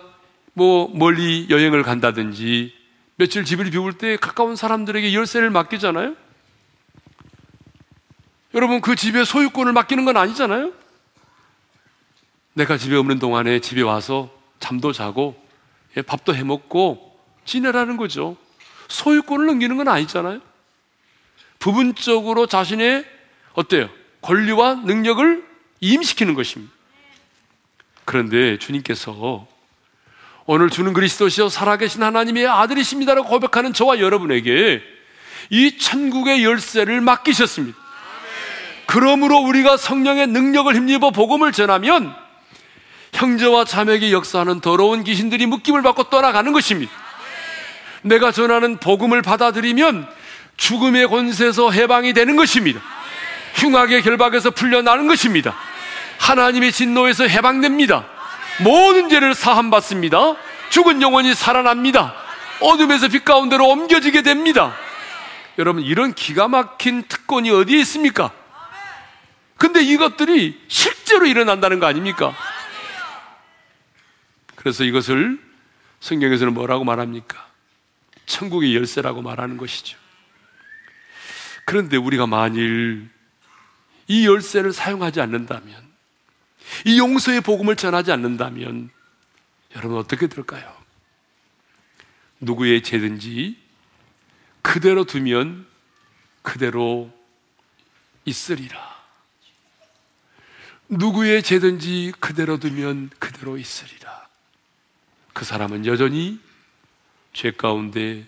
뭐 0.54 0.92
멀리 0.94 1.48
여행을 1.50 1.84
간다든지 1.84 2.74
며칠 3.16 3.44
집을 3.44 3.72
비울 3.72 3.94
때 3.94 4.18
가까운 4.18 4.56
사람들에게 4.56 5.14
열쇠를 5.14 5.50
맡기잖아요? 5.50 6.16
여러분, 8.54 8.82
그 8.82 8.96
집의 8.96 9.26
소유권을 9.26 9.74
맡기는 9.74 10.06
건 10.06 10.18
아니잖아요? 10.18 10.72
내가 12.54 12.78
집에 12.78 12.96
없는 12.96 13.18
동안에 13.20 13.60
집에 13.60 13.82
와서 13.82 14.32
잠도 14.60 14.92
자고 14.92 15.36
예, 15.98 16.02
밥도 16.02 16.36
해 16.36 16.44
먹고 16.44 17.20
지내라는 17.46 17.98
거죠. 17.98 18.38
소유권을 18.88 19.48
넘기는 19.48 19.76
건 19.76 19.88
아니잖아요. 19.88 20.40
부분적으로 21.58 22.46
자신의 22.46 23.06
어때요? 23.54 23.90
권리와 24.22 24.76
능력을 24.76 25.44
임시키는 25.80 26.34
것입니다. 26.36 26.72
그런데 28.06 28.60
주님께서 28.60 29.48
오늘 30.46 30.70
주는 30.70 30.94
그리스도시여 30.94 31.50
살아계신 31.50 32.04
하나님의 32.04 32.48
아들이십니다라고 32.48 33.30
고백하는 33.30 33.74
저와 33.74 34.00
여러분에게 34.00 34.82
이 35.50 35.78
천국의 35.78 36.44
열쇠를 36.44 37.02
맡기셨습니다. 37.02 37.83
그러므로 38.86 39.38
우리가 39.38 39.78
성령의 39.78 40.28
능력을 40.28 40.76
힘입어 40.76 41.12
복음을 41.12 41.52
전하면 41.52 42.14
형제와 43.14 43.66
자매에게 43.66 44.12
역사하는 44.12 44.60
더러운 44.60 45.04
귀신들이 45.04 45.46
묶임을 45.46 45.82
받고 45.82 46.06
떠나가는 46.06 46.52
것입니다. 46.52 46.92
내가 48.02 48.32
전하는 48.32 48.78
복음을 48.78 49.22
받아들이면 49.22 50.08
죽음의 50.58 51.08
권세에서 51.08 51.72
해방이 51.72 52.14
되는 52.14 52.36
것입니다. 52.36 52.82
흉악의 53.56 54.02
결박에서 54.02 54.52
풀려나는 54.52 55.08
것입니다. 55.08 55.56
하나님의 56.20 56.72
진노에서 56.72 57.28
해방됩니다. 57.28 58.06
모든 58.60 59.10
죄를 59.10 59.34
사함받습니다. 59.34 60.36
죽은 60.70 61.02
영혼이 61.02 61.34
살아납니다. 61.34 62.14
어둠에서 62.60 63.08
빛 63.08 63.26
가운데로 63.26 63.68
옮겨지게 63.68 64.22
됩니다. 64.22 64.74
여러분, 65.58 65.84
이런 65.84 66.14
기가 66.14 66.48
막힌 66.48 67.04
특권이 67.08 67.52
어디에 67.52 67.80
있습니까? 67.82 68.32
근데 69.64 69.82
이것들이 69.82 70.62
실제로 70.68 71.26
일어난다는 71.26 71.80
거 71.80 71.86
아닙니까? 71.86 72.36
그래서 74.58 74.84
이것을 74.84 75.42
성경에서는 76.02 76.54
뭐라고 76.54 76.84
말합니까? 76.84 77.50
천국의 78.26 78.76
열쇠라고 78.76 79.22
말하는 79.22 79.56
것이죠. 79.56 79.98
그런데 81.64 81.96
우리가 81.96 82.28
만일 82.28 83.10
이 84.10 84.28
열쇠를 84.28 84.74
사용하지 84.74 85.22
않는다면, 85.22 85.82
이 86.86 87.00
용서의 87.00 87.40
복음을 87.40 87.78
전하지 87.78 88.12
않는다면, 88.12 88.90
여러분 89.78 89.98
어떻게 89.98 90.28
될까요? 90.28 90.76
누구의 92.42 92.84
죄든지 92.84 93.58
그대로 94.62 95.06
두면 95.06 95.66
그대로 96.42 97.18
있으리라. 98.26 98.93
누구의 100.98 101.44
죄든지 101.44 102.14
그대로 102.20 102.58
두면 102.58 103.10
그대로 103.20 103.58
있으리라. 103.58 104.28
그 105.34 105.46
사람은 105.46 105.86
여전히 105.86 106.40
죄 107.34 107.52
가운데 107.52 108.26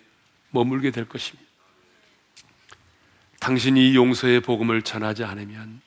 머물게 0.50 0.92
될 0.92 1.06
것입니다. 1.06 1.46
당신이 3.40 3.96
용서의 3.96 4.40
복음을 4.40 4.82
전하지 4.82 5.24
않으면 5.24 5.82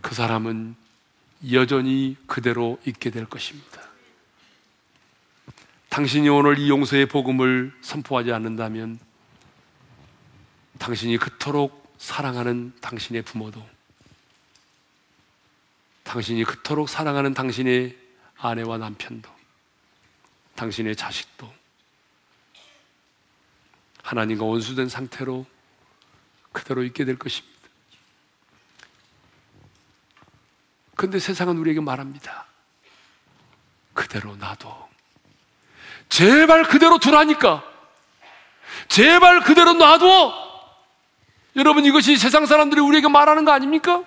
그 0.00 0.14
사람은 0.14 0.76
여전히 1.52 2.16
그대로 2.26 2.78
있게 2.84 3.10
될 3.10 3.24
것입니다. 3.24 3.82
당신이 5.88 6.28
오늘 6.28 6.58
이 6.58 6.68
용서의 6.68 7.06
복음을 7.06 7.72
선포하지 7.80 8.32
않는다면 8.32 8.98
당신이 10.78 11.16
그토록 11.16 11.94
사랑하는 11.98 12.72
당신의 12.80 13.22
부모도 13.22 13.77
당신이 16.08 16.44
그토록 16.44 16.88
사랑하는 16.88 17.34
당신의 17.34 17.94
아내와 18.38 18.78
남편도 18.78 19.28
당신의 20.54 20.96
자식도 20.96 21.52
하나님과 24.02 24.46
원수된 24.46 24.88
상태로 24.88 25.44
그대로 26.50 26.82
있게 26.82 27.04
될 27.04 27.18
것입니다. 27.18 27.58
근데 30.96 31.18
세상은 31.18 31.58
우리에게 31.58 31.80
말합니다. 31.80 32.46
그대로 33.92 34.34
놔둬. 34.36 34.88
제발 36.08 36.64
그대로 36.64 36.98
두라니까. 36.98 37.62
제발 38.88 39.40
그대로 39.42 39.74
놔둬. 39.74 40.32
여러분 41.56 41.84
이것이 41.84 42.16
세상 42.16 42.46
사람들이 42.46 42.80
우리에게 42.80 43.08
말하는 43.08 43.44
거 43.44 43.52
아닙니까? 43.52 44.04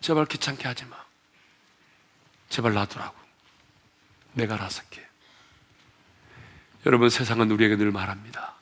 제발 0.00 0.26
귀찮게 0.26 0.66
하지 0.66 0.84
마. 0.86 0.96
제발 2.48 2.72
놔두라고. 2.72 3.16
내가 4.32 4.54
알아서 4.54 4.82
할게. 4.82 5.06
여러분 6.86 7.10
세상은 7.10 7.50
우리에게 7.50 7.76
늘 7.76 7.90
말합니다. 7.90 8.54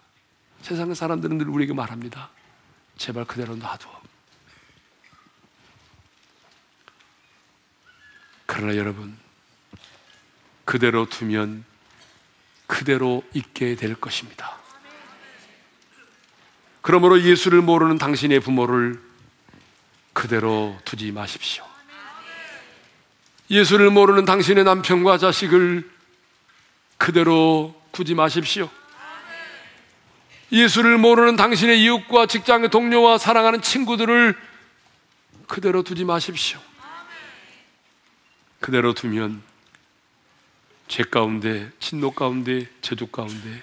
세상의 0.63 0.97
사람들은 0.97 1.39
늘 1.39 1.49
우리에게 1.49 1.75
말합니다. 1.75 2.31
제발 2.97 3.25
그대로 3.25 3.55
놔둬. 3.57 4.07
그러나 8.47 8.77
여러분, 8.77 9.17
그대로 10.65 11.07
두면 11.09 11.65
그대로 12.67 13.23
있게 13.35 13.77
될 13.77 13.95
것입니다. 13.95 14.57
그러므로 16.81 17.21
예수를 17.21 17.61
모르는 17.61 17.99
당신의 17.99 18.41
부모를 18.41 19.06
그대로 20.17 20.75
두지 20.87 21.13
마십시오. 21.13 21.63
예수를 23.51 23.91
모르는 23.91 24.25
당신의 24.25 24.65
남편과 24.65 25.19
자식을 25.19 25.89
그대로 26.97 27.79
두지 27.93 28.15
마십시오. 28.15 28.71
예수를 30.51 30.97
모르는 30.97 31.37
당신의 31.37 31.83
이웃과 31.83 32.27
직장의 32.27 32.71
동료와 32.71 33.19
사랑하는 33.19 33.61
친구들을 33.61 34.35
그대로 35.47 35.83
두지 35.83 36.07
마십시오. 36.07 36.61
그대로 38.61 38.95
두면 38.95 39.43
죄 40.89 41.03
가운데, 41.03 41.71
진노 41.79 42.13
가운데, 42.13 42.67
제조 42.81 43.07
가운데 43.07 43.63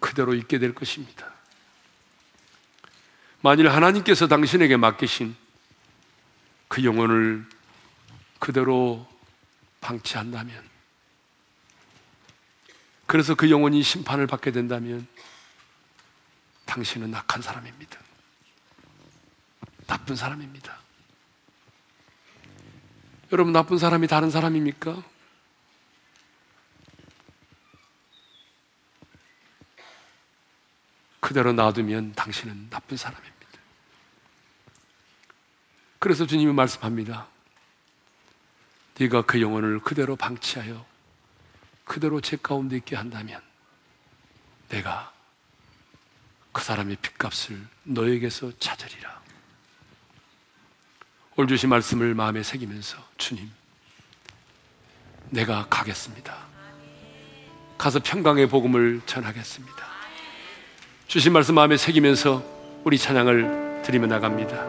그대로 0.00 0.34
있게 0.34 0.58
될 0.58 0.74
것입니다. 0.74 1.39
만일 3.42 3.68
하나님께서 3.68 4.28
당신에게 4.28 4.76
맡기신 4.76 5.34
그 6.68 6.84
영혼을 6.84 7.46
그대로 8.38 9.06
방치한다면, 9.80 10.62
그래서 13.06 13.34
그 13.34 13.50
영혼이 13.50 13.82
심판을 13.82 14.26
받게 14.26 14.52
된다면, 14.52 15.06
당신은 16.66 17.14
악한 17.14 17.42
사람입니다. 17.42 17.98
나쁜 19.86 20.14
사람입니다. 20.14 20.78
여러분, 23.32 23.52
나쁜 23.52 23.78
사람이 23.78 24.06
다른 24.06 24.30
사람입니까? 24.30 25.02
그대로 31.20 31.52
놔두면 31.52 32.14
당신은 32.14 32.70
나쁜 32.70 32.96
사람입니다. 32.96 33.36
그래서 35.98 36.26
주님이 36.26 36.52
말씀합니다. 36.52 37.28
네가 38.98 39.22
그 39.22 39.40
영혼을 39.40 39.80
그대로 39.80 40.16
방치하여 40.16 40.84
그대로 41.84 42.20
제 42.20 42.36
가운데 42.36 42.76
있게 42.76 42.96
한다면 42.96 43.40
내가 44.68 45.12
그 46.52 46.62
사람의 46.62 46.96
핏값을 46.96 47.60
너에게서 47.84 48.52
찾으리라. 48.58 49.20
올 51.36 51.46
주신 51.48 51.68
말씀을 51.68 52.14
마음에 52.14 52.42
새기면서 52.42 52.98
주님, 53.16 53.50
내가 55.30 55.66
가겠습니다. 55.68 56.36
가서 57.78 57.98
평강의 58.00 58.48
복음을 58.48 59.00
전하겠습니다. 59.06 59.89
주신 61.10 61.32
말씀 61.32 61.56
마음에 61.56 61.76
새기면서 61.76 62.40
우리 62.84 62.96
찬양을 62.96 63.82
드리며 63.84 64.06
나갑니다. 64.06 64.64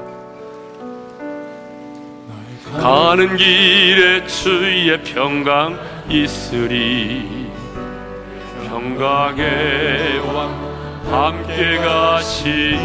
가는 2.79 3.37
길에 3.37 4.25
주의 4.25 4.99
평강 5.03 5.77
있으리. 6.09 7.47
평강의 8.65 10.17
왕 10.33 11.05
함께 11.11 11.77
가시니 11.77 12.79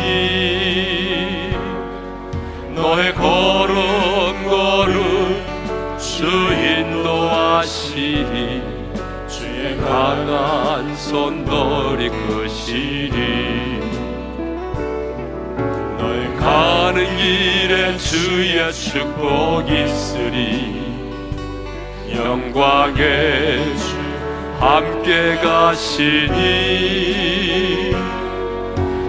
너의 2.75 3.15
걸음 3.15 4.49
걸음 4.51 5.97
주 5.97 6.27
인도하시니 6.53 8.17
주의 9.27 9.77
강한 9.79 10.95
손 10.95 11.45
너를 11.47 12.07
이끄시리 12.07 13.45
가는 16.47 17.05
길에 17.16 17.97
주의 17.99 18.72
축복 18.72 19.68
있으리. 19.68 20.94
영광의 22.14 23.76
주 23.76 23.97
함께 24.61 25.34
가시니. 25.42 26.36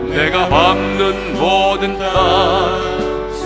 내가 0.10 0.50
밟는 0.50 1.36
모든 1.36 2.00
땅 2.00 2.98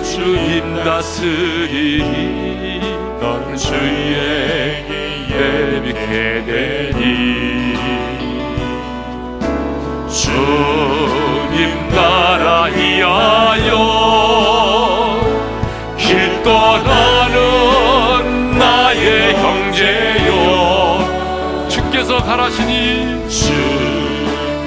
주님 0.05 0.81
다스리니 0.85 2.79
넌 3.19 3.57
주에게 3.57 4.87
예비게 5.29 6.45
되니 6.45 7.75
주님 10.07 11.30
나라 11.93 12.69
이하여 12.69 13.75
길 15.97 16.41
떠나는 16.43 18.57
나의 18.57 19.35
형제여 19.35 20.37
주께서 21.69 22.23
가라시니 22.23 23.27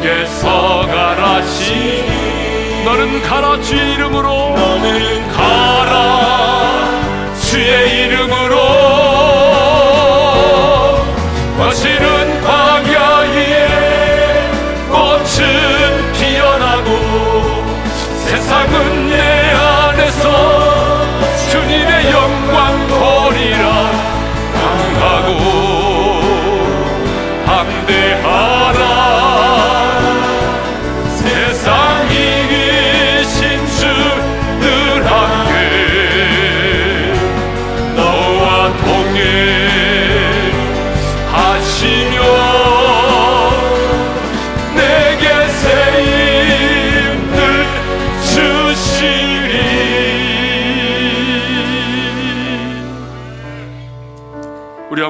주께서 0.00 0.86
가라시니 0.86 2.84
너는 2.84 3.22
가라 3.22 3.58
주의 3.62 3.94
이름으로. 3.94 4.54
너는 4.54 5.32
가라 5.32 6.90
주의 7.40 8.04
이름으로 8.06 8.63
세상은 18.44 19.08
내 19.08 19.16
안에서 19.52 20.28
주님의 21.50 22.10
영광 22.10 22.86
보리라. 22.88 23.90
강하고 24.52 25.32
담대하 27.46 28.63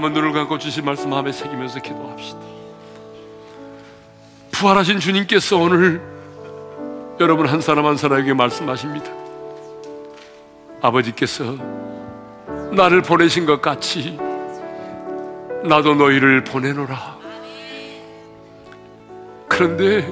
한번 0.05 0.13
눈을 0.13 0.35
감고 0.35 0.59
주신 0.59 0.85
말씀 0.85 1.09
마음에 1.09 1.33
새기면서 1.33 1.81
기도합시다. 1.81 2.39
부활하신 4.53 5.01
주님께서 5.01 5.57
오늘 5.57 6.03
여러분 7.21 7.47
한 7.47 7.63
사람 7.63 7.87
한 7.87 7.97
사람에게 7.97 8.35
말씀하십니다. 8.35 9.11
아버지께서 10.83 11.57
나를 12.73 13.01
보내신 13.01 13.47
것 13.47 13.63
같이 13.63 14.19
나도 15.65 15.95
너희를 15.95 16.45
보내노라. 16.45 17.17
그런데 19.49 20.03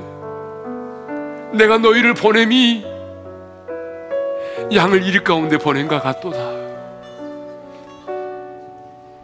내가 1.53 1.77
너희를 1.77 2.15
보냄이 2.15 2.83
양을 4.75 5.03
일 5.03 5.23
가운데 5.23 5.59
보낸 5.59 5.87
것 5.87 6.03
같도다. 6.03 6.62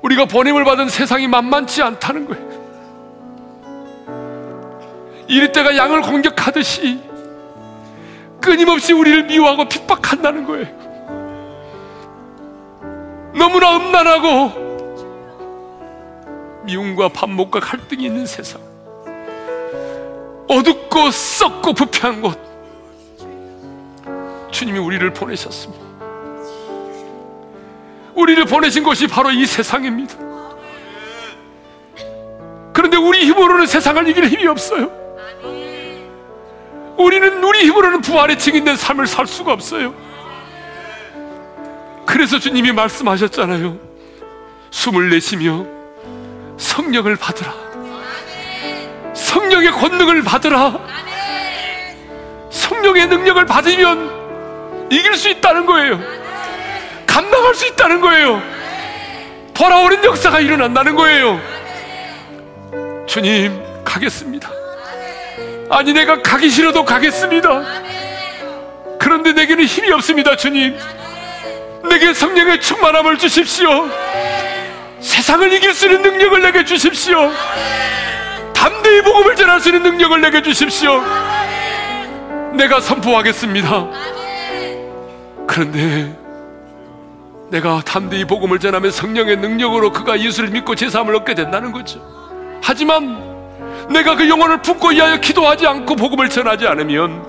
우리가 0.03 0.27
보냄을 0.27 0.65
받은 0.65 0.89
세상이 0.89 1.27
만만치 1.27 1.83
않다는 1.83 2.27
거예요. 2.27 2.49
이럴 5.27 5.53
때가 5.53 5.77
양을 5.77 6.03
공격하듯이 6.03 7.01
끊임없이 8.41 8.93
우리를 8.93 9.25
미워하고 9.25 9.69
핍박한다는 9.69 10.47
거예요. 10.47 10.67
너무나 13.35 13.77
음란하고 13.77 14.69
미움과 16.65 17.09
반목과 17.09 17.61
갈등이 17.61 18.05
있는 18.05 18.27
세상. 18.27 18.61
어둡고 20.49 21.11
썩고 21.11 21.73
부패한 21.75 22.23
곳. 22.23 22.39
주님이 24.51 24.79
우리를 24.79 25.13
보내셨습니다. 25.13 25.88
우리를 28.19 28.45
보내신 28.47 28.83
곳이 28.83 29.07
바로 29.07 29.31
이 29.31 29.47
세상입니다. 29.47 30.15
그런데 32.73 32.97
우리 32.97 33.25
힘으로는 33.27 33.67
세상을 33.67 34.09
이길 34.09 34.27
힘이 34.27 34.47
없어요. 34.49 34.91
우리는 36.97 37.43
우리 37.45 37.61
힘으로는 37.61 38.01
부활의 38.01 38.39
증인된 38.39 38.75
삶을 38.75 39.07
살 39.07 39.29
수가 39.29 39.53
없어요. 39.53 39.95
그래서 42.07 42.41
주님이 42.41 42.73
말씀하셨잖아요. 42.73 43.79
숨을 44.71 45.11
내쉬며 45.11 45.65
성령을 46.57 47.15
받으라. 47.15 47.55
성령의 49.15 49.71
권능을 49.71 50.23
받으라. 50.23 50.81
성령의 52.51 53.07
능력을 53.07 53.47
받으면 53.47 54.89
이길 54.91 55.15
수 55.15 55.29
있다는 55.29 55.67
거예요. 55.67 56.18
감당할 57.19 57.53
수 57.53 57.67
있다는 57.67 58.01
거예요. 58.01 58.41
돌아오는 59.53 60.05
역사가 60.05 60.39
일어난다는 60.39 60.95
거예요. 60.95 61.41
주님, 63.09 63.61
가겠습니다. 63.85 64.49
아니, 65.69 65.93
내가 65.93 66.23
가기 66.23 66.49
싫어도 66.49 66.85
가겠습니다. 66.85 67.63
그런데 69.01 69.33
내게는 69.33 69.65
힘이 69.65 69.91
없습니다, 69.91 70.37
주님. 70.37 70.79
내게 71.89 72.15
성령의 72.15 72.61
충만함을 72.61 73.19
주십시오. 73.19 73.89
세상을 75.01 75.53
이길 75.53 75.75
수 75.75 75.87
있는 75.87 76.03
능력을 76.03 76.41
내게 76.41 76.65
주십시오. 76.65 77.33
담대히 78.55 79.03
복음을 79.03 79.35
전할 79.35 79.59
수 79.59 79.71
있는 79.71 79.83
능력을 79.83 80.21
내게 80.21 80.41
주십시오. 80.41 81.03
내가 82.55 82.81
선포하겠습니다. 82.81 83.89
그런데 85.49 86.28
내가 87.51 87.81
담대히 87.81 88.25
복음을 88.27 88.59
전하면 88.59 88.91
성령의 88.91 89.37
능력으로 89.39 89.91
그가 89.93 90.21
예수를 90.21 90.51
믿고 90.51 90.75
제사함을 90.75 91.15
얻게 91.17 91.35
된다는 91.35 91.73
거죠. 91.73 92.01
하지만 92.63 93.27
내가 93.91 94.17
그 94.17 94.29
영혼을 94.29 94.61
품고 94.61 94.93
이하여 94.93 95.19
기도하지 95.19 95.67
않고 95.67 95.97
복음을 95.97 96.29
전하지 96.29 96.67
않으면 96.67 97.23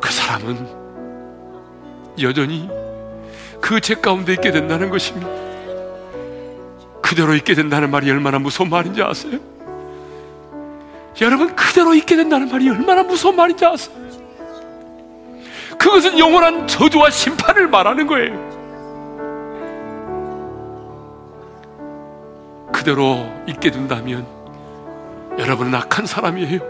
그 0.00 0.12
사람은 0.12 0.68
여전히 2.22 2.68
그 3.60 3.80
죄 3.80 3.94
가운데 3.94 4.32
있게 4.34 4.52
된다는 4.52 4.90
것입니다. 4.90 5.28
그대로 7.02 7.34
있게 7.34 7.54
된다는 7.54 7.90
말이 7.90 8.10
얼마나 8.10 8.38
무서운 8.38 8.70
말인지 8.70 9.02
아세요? 9.02 9.38
여러분, 11.20 11.54
그대로 11.56 11.92
있게 11.94 12.16
된다는 12.16 12.48
말이 12.48 12.68
얼마나 12.70 13.02
무서운 13.02 13.34
말인지 13.36 13.66
아세요? 13.66 13.96
그것은 15.80 16.18
영원한 16.18 16.68
저주와 16.68 17.08
심판을 17.08 17.66
말하는 17.66 18.06
거예요. 18.06 18.50
그대로 22.70 23.26
있게 23.46 23.70
된다면 23.70 24.26
여러분은 25.38 25.74
악한 25.74 26.04
사람이에요. 26.04 26.60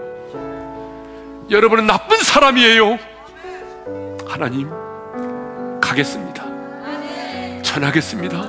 여러분은 1.50 1.88
나쁜 1.88 2.18
사람이에요. 2.18 3.00
하나님, 4.28 4.70
가겠습니다. 5.80 6.44
전하겠습니다. 7.62 8.48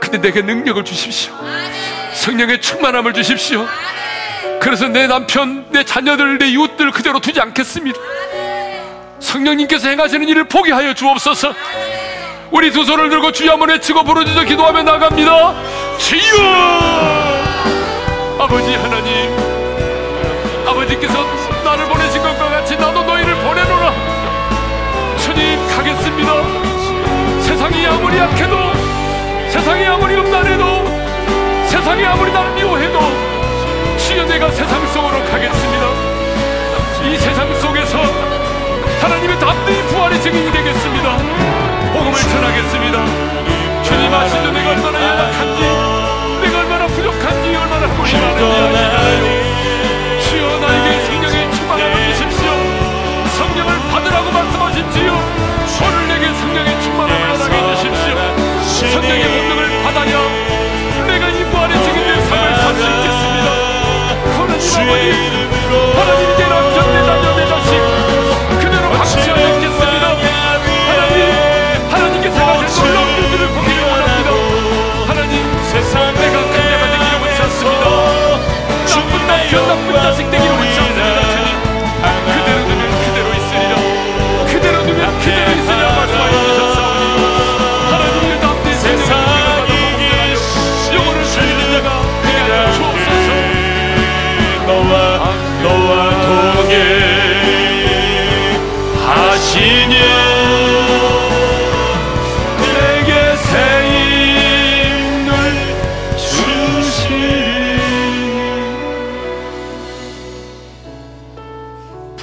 근데 0.00 0.18
내게 0.18 0.42
능력을 0.42 0.84
주십시오. 0.84 1.34
성령의 2.14 2.60
충만함을 2.60 3.12
주십시오. 3.14 3.66
그래서 4.60 4.86
내 4.86 5.08
남편, 5.08 5.68
내 5.72 5.84
자녀들, 5.84 6.38
내 6.38 6.50
이웃들 6.50 6.92
그대로 6.92 7.18
두지 7.18 7.40
않겠습니다. 7.40 7.98
성령님께서 9.26 9.88
행하시는 9.88 10.28
일을 10.28 10.44
포기하여 10.44 10.94
주옵소서. 10.94 11.52
우리 12.52 12.70
두 12.70 12.84
손을 12.84 13.10
들고 13.10 13.32
주여 13.32 13.52
한번 13.52 13.70
외치고 13.70 14.04
부르짖어 14.04 14.44
기도하며 14.44 14.82
나갑니다. 14.84 15.54
주여! 15.98 16.20
아버지 18.38 18.74
하나님 18.74 19.36
아버지께서 20.66 21.14
나를 21.64 21.86
보내신 21.86 22.22
것과 22.22 22.48
같이 22.50 22.76
나도 22.76 23.02
너희를 23.02 23.34
보내노라. 23.34 23.92
주님 25.18 25.68
가겠습니다. 25.68 26.32
세상이 27.42 27.86
아무리 27.86 28.18
약해도 28.18 28.56
세상이 29.50 29.86
아무리 29.86 30.14
음란해도 30.14 30.84
세상이 31.66 32.04
아무리 32.04 32.32
나를 32.32 32.52
미워해도 32.52 32.98
주여 33.98 34.24
내가 34.26 34.50
세상 34.52 34.86
속으로 34.88 35.24
가겠습니다. 35.24 35.86
이 37.04 37.16
세상 37.18 37.52
속에서 37.60 38.25
하나님의 39.00 39.38
담대히 39.38 39.82
부활의 39.88 40.20
증인이 40.22 40.52
되겠습니다. 40.52 41.16
복음을 41.92 42.18
전하겠습니다 42.18 42.85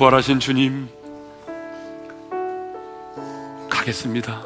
부활하신 0.04 0.42
주님 0.42 0.90
가겠습니다. 3.70 4.44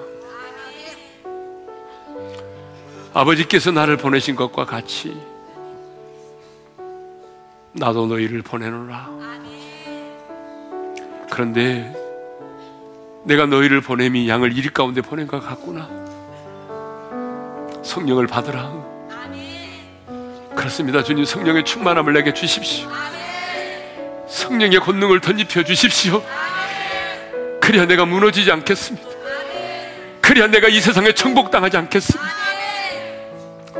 아버지께서 3.11 3.71
나를 3.71 3.97
보내신 3.97 4.35
것과 4.35 4.65
같이 4.65 5.19
나도 7.71 8.05
너희를 8.05 8.43
보내노라. 8.43 9.09
그런데 11.31 11.91
내가 13.23 13.47
너희를 13.47 13.81
보냄이 13.81 14.29
양을 14.29 14.55
이리 14.55 14.69
가운데 14.69 15.01
보낸 15.01 15.25
것 15.25 15.39
같구나. 15.39 15.89
성령을 17.83 18.27
받으라. 18.27 18.71
그렇습니다. 20.55 21.03
주님 21.03 21.25
성령의 21.25 21.65
충만함을 21.65 22.13
내게 22.13 22.31
주십시오. 22.31 22.87
성령의 24.37 24.79
권능을 24.79 25.19
덧입혀 25.19 25.63
주십시오. 25.63 26.23
그래야 27.59 27.85
내가 27.85 28.05
무너지지 28.05 28.51
않겠습니다. 28.51 29.07
그래야 30.21 30.47
내가 30.47 30.67
이 30.67 30.79
세상에 30.79 31.11
정복당하지 31.13 31.77
않겠습니다. 31.77 32.29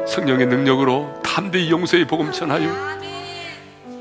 성령의 0.07 0.47
능력으로 0.47 1.21
담대히 1.23 1.69
용서의 1.69 2.05
복음 2.05 2.31
전하여 2.31 2.97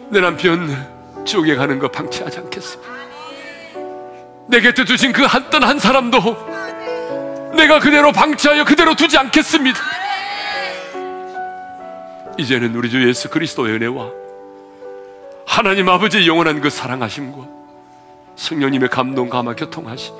내 0.09 0.21
남편 0.21 1.25
지옥에 1.27 1.57
가는 1.57 1.79
거 1.79 1.89
방치하지 1.89 2.39
않겠습니다. 2.39 2.93
내 4.49 4.61
곁에 4.61 4.85
두신 4.85 5.13
그 5.13 5.25
한떤 5.25 5.63
한 5.63 5.79
사람도 5.79 6.19
내가 7.57 7.81
그대로 7.81 8.13
방치하여 8.13 8.65
그대로 8.65 8.95
두지 8.95 9.19
않겠습니다. 9.19 9.79
이제는 12.39 12.75
우리 12.75 12.89
주 12.89 13.07
예수 13.07 13.29
그리스도의 13.29 13.75
은혜와 13.75 14.26
하나님 15.47 15.89
아버지의 15.89 16.29
영원한 16.29 16.61
그 16.61 16.69
사랑하심과 16.69 17.39
성령님의 18.35 18.91
감동 18.91 19.29
감화 19.31 19.55
교통하심. 19.55 20.15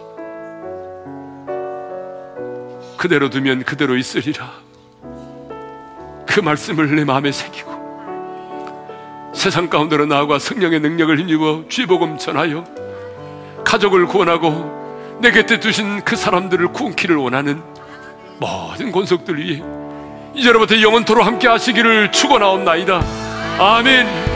그대로 2.97 3.29
두면 3.29 3.65
그대로 3.65 3.97
있으리라. 3.97 4.51
그 6.27 6.41
말씀을 6.41 6.95
내 6.95 7.05
마음에 7.05 7.33
새기고 7.33 7.77
세상 9.35 9.69
가운데로 9.69 10.07
나아가 10.07 10.39
성령의 10.39 10.81
능력을 10.81 11.19
힘입어 11.19 11.65
쥐복음 11.69 12.17
전하여 12.19 12.65
가족을 13.65 14.07
구원하고 14.07 15.19
내 15.21 15.31
곁에 15.31 15.61
두신 15.61 16.03
그 16.05 16.17
사람들을 16.17 16.69
구원키를 16.69 17.17
원하는 17.17 17.63
모든 18.39 18.93
권속들 18.93 19.39
위해 19.39 19.63
이제로부터 20.35 20.81
영원토로 20.81 21.23
함께 21.23 21.49
하시기를 21.49 22.13
축원하옵나이다. 22.13 23.03
아멘 23.59 24.36